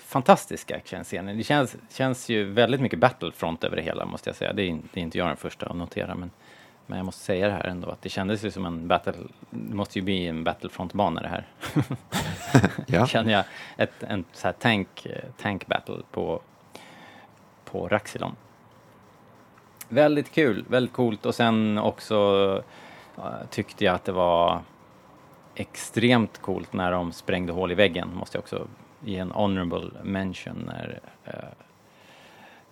Fantastisk 0.00 0.70
actionscener. 0.70 1.34
Det 1.34 1.42
känns, 1.42 1.76
känns 1.90 2.28
ju 2.28 2.44
väldigt 2.44 2.80
mycket 2.80 2.98
Battlefront 2.98 3.64
över 3.64 3.76
det 3.76 3.82
hela 3.82 4.06
måste 4.06 4.28
jag 4.28 4.36
säga. 4.36 4.52
Det 4.52 4.62
är, 4.62 4.78
det 4.92 5.00
är 5.00 5.04
inte 5.04 5.18
jag 5.18 5.28
den 5.28 5.36
första 5.36 5.66
att 5.66 5.76
notera 5.76 6.14
men, 6.14 6.30
men 6.90 6.98
jag 6.98 7.06
måste 7.06 7.24
säga 7.24 7.46
det 7.46 7.52
här 7.52 7.66
ändå 7.66 7.90
att 7.90 8.02
det 8.02 8.08
kändes 8.08 8.44
ju 8.44 8.50
som 8.50 8.66
en 8.66 8.88
battle, 8.88 9.12
det 9.50 9.74
måste 9.74 9.98
ju 9.98 10.04
bli 10.04 10.26
en 10.26 10.44
Battlefront-bana 10.44 11.22
det 11.22 11.28
här. 11.28 11.46
Ja. 12.86 13.06
känner 13.06 13.32
jag 13.32 13.44
ett, 13.76 14.02
en 14.02 14.24
så 14.32 14.46
här 14.46 14.52
tank, 14.52 15.06
tank 15.36 15.66
battle 15.66 16.02
på, 16.10 16.42
på 17.64 17.88
Raxilon. 17.88 18.36
Väldigt 19.88 20.32
kul, 20.32 20.64
väldigt 20.68 20.92
coolt 20.92 21.26
och 21.26 21.34
sen 21.34 21.78
också 21.78 22.62
eh, 23.16 23.48
tyckte 23.50 23.84
jag 23.84 23.94
att 23.94 24.04
det 24.04 24.12
var 24.12 24.60
extremt 25.54 26.38
coolt 26.38 26.72
när 26.72 26.92
de 26.92 27.12
sprängde 27.12 27.52
hål 27.52 27.72
i 27.72 27.74
väggen, 27.74 28.08
måste 28.14 28.36
jag 28.36 28.42
också 28.42 28.66
ge 29.04 29.18
en 29.18 29.30
honorable 29.30 29.90
mention 30.02 30.62
när 30.66 31.00
eh, 31.24 31.34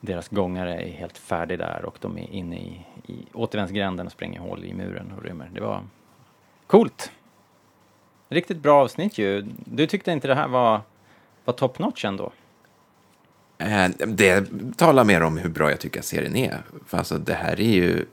deras 0.00 0.28
gångare 0.28 0.74
är 0.82 0.92
helt 0.92 1.18
färdig 1.18 1.58
där 1.58 1.84
och 1.84 1.98
de 2.00 2.18
är 2.18 2.30
inne 2.30 2.56
i, 2.58 2.80
i 3.06 3.26
återvändsgränden 3.32 4.06
och 4.06 4.12
spränger 4.12 4.40
hål 4.40 4.64
i 4.64 4.74
muren 4.74 5.12
och 5.16 5.22
rymmer. 5.24 5.50
Det 5.54 5.60
var 5.60 5.82
coolt! 6.66 7.10
Riktigt 8.28 8.58
bra 8.58 8.82
avsnitt 8.82 9.18
ju. 9.18 9.46
Du 9.64 9.86
tyckte 9.86 10.12
inte 10.12 10.28
det 10.28 10.34
här 10.34 10.48
var, 10.48 10.80
var 11.44 11.54
top 11.54 11.78
notch 11.78 12.04
ändå? 12.04 12.32
Eh, 13.58 13.88
Det 14.06 14.48
talar 14.76 15.04
mer 15.04 15.22
om 15.22 15.38
hur 15.38 15.48
bra 15.50 15.70
jag 15.70 15.80
tycker 15.80 16.00
att 16.00 16.06
serien 16.06 16.36
är. 16.36 16.62
För 16.86 16.98
alltså, 16.98 17.18
det 17.18 17.34
här 17.34 17.60
är 17.60 17.72
ju 17.72 18.06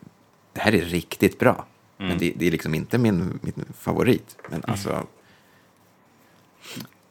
det 0.54 0.62
här 0.62 0.76
är 0.76 0.82
riktigt 0.82 1.40
bra. 1.40 1.66
Men 1.98 2.18
det, 2.18 2.34
det 2.36 2.48
är 2.48 2.52
liksom 2.52 2.74
inte 2.76 2.98
min, 2.98 3.40
min 3.42 3.66
favorit. 3.78 4.38
Men 4.50 4.64
alltså... 4.68 5.08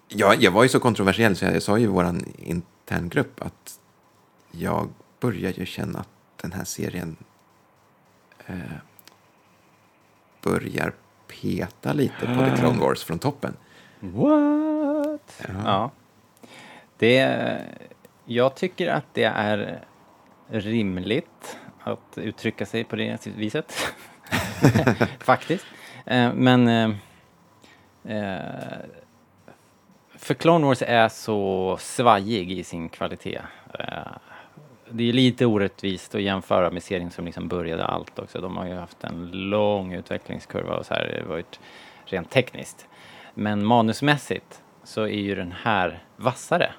Jag, 0.08 0.42
jag 0.42 0.50
var 0.50 0.62
ju 0.62 0.68
så 0.68 0.80
kontroversiell 0.80 1.36
så 1.36 1.44
jag, 1.44 1.54
jag 1.54 1.62
sa 1.62 1.78
ju 1.78 1.84
i 1.84 1.86
vår 1.86 2.06
interngrupp 2.38 3.42
att 3.42 3.73
jag 4.58 4.88
börjar 5.20 5.52
ju 5.52 5.66
känna 5.66 5.98
att 5.98 6.08
den 6.42 6.52
här 6.52 6.64
serien 6.64 7.16
eh, 8.46 8.56
börjar 10.42 10.92
peta 11.26 11.92
lite 11.92 12.26
på 12.26 12.34
The 12.34 12.56
Clone 12.56 12.78
Wars 12.78 13.04
från 13.04 13.18
toppen. 13.18 13.56
What? 14.00 15.42
Ja. 15.64 15.90
Det, 16.98 17.60
jag 18.24 18.54
tycker 18.54 18.88
att 18.88 19.06
det 19.12 19.24
är 19.24 19.84
rimligt 20.48 21.58
att 21.80 22.18
uttrycka 22.18 22.66
sig 22.66 22.84
på 22.84 22.96
det 22.96 23.26
viset. 23.26 23.74
Faktiskt. 25.18 25.66
Eh, 26.06 26.32
Men 26.32 26.68
eh, 26.68 26.90
eh, 28.16 28.78
för 30.16 30.34
Clone 30.34 30.66
Wars 30.66 30.82
är 30.82 31.08
så 31.08 31.76
svajig 31.80 32.52
i 32.52 32.64
sin 32.64 32.88
kvalitet. 32.88 33.40
Det 34.96 35.08
är 35.08 35.12
lite 35.12 35.46
orättvist 35.46 36.14
att 36.14 36.22
jämföra 36.22 36.70
med 36.70 36.82
serien 36.82 37.10
som 37.10 37.24
liksom 37.24 37.48
började 37.48 37.84
allt 37.84 38.18
också. 38.18 38.40
De 38.40 38.56
har 38.56 38.66
ju 38.66 38.74
haft 38.74 39.04
en 39.04 39.30
lång 39.50 39.92
utvecklingskurva 39.92 40.76
och 40.76 40.86
så 40.86 40.94
här, 40.94 41.04
det 41.20 41.28
var 41.28 41.36
ju 41.36 41.40
ett- 41.40 41.60
rent 42.04 42.30
tekniskt. 42.30 42.88
Men 43.34 43.64
manusmässigt 43.66 44.62
så 44.84 45.02
är 45.02 45.08
ju 45.20 45.34
den 45.34 45.52
här 45.52 46.02
vassare. 46.16 46.72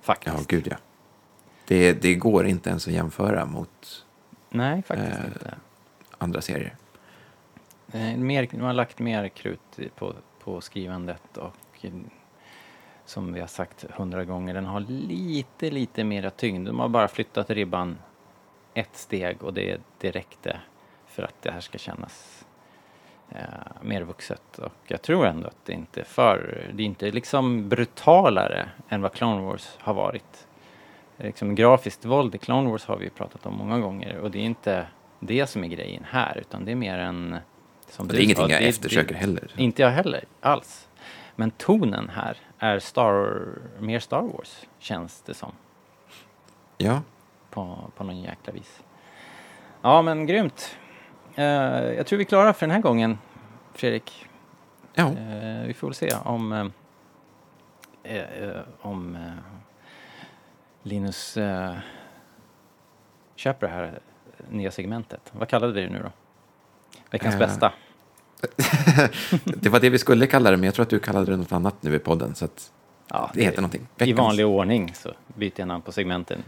Faktiskt. 0.00 0.36
Ja, 0.36 0.44
gud 0.48 0.66
ja. 0.70 0.76
Det, 1.66 1.92
det 2.02 2.14
går 2.14 2.46
inte 2.46 2.70
ens 2.70 2.86
att 2.86 2.92
jämföra 2.94 3.46
mot 3.46 4.04
Nej, 4.50 4.82
faktiskt 4.82 5.18
Eh, 5.18 5.26
inte. 5.26 5.54
andra 6.18 6.40
serier. 6.40 6.74
Eh, 7.92 8.16
Mer, 8.16 8.48
man 8.52 8.60
har 8.60 8.72
lagt 8.72 8.98
mer 8.98 9.28
krut 9.28 9.78
på, 9.94 10.14
på 10.44 10.60
skrivandet 10.60 11.36
och 11.36 11.56
som 13.08 13.32
vi 13.32 13.40
har 13.40 13.46
sagt 13.46 13.84
hundra 13.90 14.24
gånger, 14.24 14.54
den 14.54 14.66
har 14.66 14.80
lite, 14.80 15.70
lite 15.70 16.04
mera 16.04 16.30
tyngd. 16.30 16.66
De 16.68 16.78
har 16.80 16.88
bara 16.88 17.08
flyttat 17.08 17.50
ribban 17.50 17.98
ett 18.74 18.96
steg 18.96 19.42
och 19.42 19.54
det, 19.54 19.80
det 19.98 20.10
räckte 20.10 20.60
för 21.06 21.22
att 21.22 21.34
det 21.42 21.50
här 21.50 21.60
ska 21.60 21.78
kännas 21.78 22.44
eh, 23.30 23.38
mer 23.82 24.02
vuxet. 24.02 24.58
Och 24.58 24.72
jag 24.86 25.02
tror 25.02 25.26
ändå 25.26 25.46
att 25.48 25.64
det 25.64 25.72
inte 25.72 26.00
är 26.00 26.04
för, 26.04 26.66
det 26.74 26.82
är 26.82 26.86
inte 26.86 27.10
liksom 27.10 27.68
brutalare 27.68 28.68
än 28.88 29.02
vad 29.02 29.12
Clone 29.12 29.42
Wars 29.42 29.76
har 29.78 29.94
varit. 29.94 30.46
Liksom 31.16 31.54
grafiskt 31.54 32.04
våld 32.04 32.34
i 32.34 32.38
Clone 32.38 32.70
Wars 32.70 32.84
har 32.84 32.96
vi 32.96 33.10
pratat 33.10 33.46
om 33.46 33.54
många 33.54 33.78
gånger 33.78 34.18
och 34.18 34.30
det 34.30 34.38
är 34.38 34.42
inte 34.44 34.86
det 35.20 35.46
som 35.46 35.64
är 35.64 35.68
grejen 35.68 36.04
här 36.10 36.38
utan 36.38 36.64
det 36.64 36.72
är 36.72 36.76
mer 36.76 36.98
en... 36.98 37.36
Som 37.90 38.08
det 38.08 38.16
är 38.16 38.20
ingenting 38.20 38.44
sa, 38.46 38.50
jag 38.52 38.62
det- 38.62 38.68
eftersöker 38.68 39.12
det- 39.14 39.20
heller. 39.20 39.50
Inte 39.56 39.82
jag 39.82 39.90
heller, 39.90 40.24
alls. 40.40 40.88
Men 41.36 41.50
tonen 41.50 42.08
här 42.08 42.36
är 42.58 42.78
Star, 42.78 43.46
mer 43.78 43.98
Star 44.00 44.22
Wars, 44.22 44.66
känns 44.78 45.22
det 45.22 45.34
som. 45.34 45.52
Ja, 46.76 47.02
På, 47.50 47.90
på 47.96 48.04
någon 48.04 48.20
jäkla 48.20 48.52
vis. 48.52 48.82
Ja, 49.82 50.02
men 50.02 50.26
grymt. 50.26 50.76
Eh, 51.34 51.44
jag 51.92 52.06
tror 52.06 52.16
vi 52.16 52.24
är 52.24 52.28
klara 52.28 52.52
för 52.52 52.66
den 52.66 52.74
här 52.74 52.82
gången, 52.82 53.18
Fredrik. 53.74 54.26
ja. 54.94 55.04
Eh, 55.06 55.66
vi 55.66 55.74
får 55.74 55.86
väl 55.86 55.94
se 55.94 56.14
om, 56.24 56.70
eh, 58.02 58.56
om 58.80 59.16
eh, 59.16 59.32
Linus 60.82 61.36
eh, 61.36 61.74
köper 63.34 63.66
det 63.66 63.72
här 63.72 63.98
nya 64.48 64.70
segmentet. 64.70 65.32
Vad 65.32 65.48
kallade 65.48 65.72
vi 65.72 65.80
det 65.82 65.90
nu 65.90 66.02
då? 66.02 66.10
Veckans 67.10 67.38
bästa. 67.38 67.72
det 69.44 69.68
var 69.68 69.80
det 69.80 69.90
vi 69.90 69.98
skulle 69.98 70.26
kalla 70.26 70.50
det, 70.50 70.56
men 70.56 70.64
jag 70.64 70.74
tror 70.74 70.82
att 70.82 70.90
du 70.90 70.98
kallade 70.98 71.30
det 71.30 71.36
något 71.36 71.52
annat 71.52 71.82
nu 71.82 71.94
i 71.94 71.98
podden. 71.98 72.34
Så 72.34 72.44
att 72.44 72.72
Ja, 73.10 73.30
det 73.34 73.42
heter 73.42 73.60
någonting. 73.60 73.82
I 73.82 73.86
Veckans. 73.98 74.18
vanlig 74.18 74.46
ordning 74.46 74.94
så 74.94 75.12
byter 75.26 75.52
jag 75.56 75.68
namn 75.68 75.82
på 75.82 75.92
segmenten. 75.92 76.42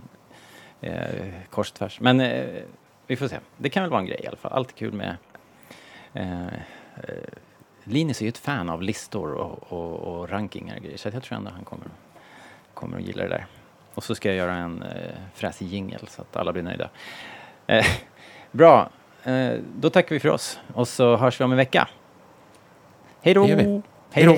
Eh, 0.81 1.05
kors 1.51 1.71
tvärs. 1.73 2.01
Men 2.01 2.21
eh, 2.21 2.63
vi 3.07 3.17
får 3.17 3.29
se. 3.29 3.39
Det 3.57 3.69
kan 3.69 3.83
väl 3.83 3.91
vara 3.91 4.01
en 4.01 4.07
grej 4.07 4.21
i 4.25 4.27
alla 4.27 4.37
fall. 4.37 4.53
Alltid 4.53 4.77
kul 4.77 4.93
med... 4.93 5.17
Eh, 6.13 6.47
eh, 6.47 6.51
Linus 7.85 8.21
är 8.21 8.25
ju 8.25 8.29
ett 8.29 8.39
fan 8.39 8.69
av 8.69 8.83
listor 8.83 9.33
och, 9.33 9.73
och, 9.73 9.95
och 9.95 10.29
rankingar 10.29 10.77
och 10.77 10.83
grejer. 10.83 10.97
Så 10.97 11.09
jag 11.09 11.23
tror 11.23 11.39
ändå 11.39 11.51
han 11.51 11.65
kommer, 11.65 11.87
kommer 12.75 12.99
att 12.99 13.05
gilla 13.05 13.23
det 13.23 13.29
där. 13.29 13.47
Och 13.95 14.05
så 14.05 14.15
ska 14.15 14.29
jag 14.29 14.37
göra 14.37 14.55
en 14.55 14.83
eh, 14.83 15.17
fräsig 15.35 15.67
jingel 15.67 16.09
så 16.09 16.23
att 16.23 16.37
alla 16.37 16.53
blir 16.53 16.63
nöjda. 16.63 16.91
Eh, 17.67 17.87
bra. 18.53 18.91
Eh, 19.25 19.59
då 19.77 19.91
tackar 19.91 20.15
vi 20.15 20.21
för 20.21 20.29
oss. 20.29 20.59
Och 20.75 20.89
så 20.89 21.17
hörs 21.17 21.41
vi 21.41 21.45
om 21.45 21.51
en 21.51 21.57
vecka. 21.57 21.89
Hej 23.23 23.35
då! 23.35 23.47
Hej 24.13 24.25
då. 24.25 24.37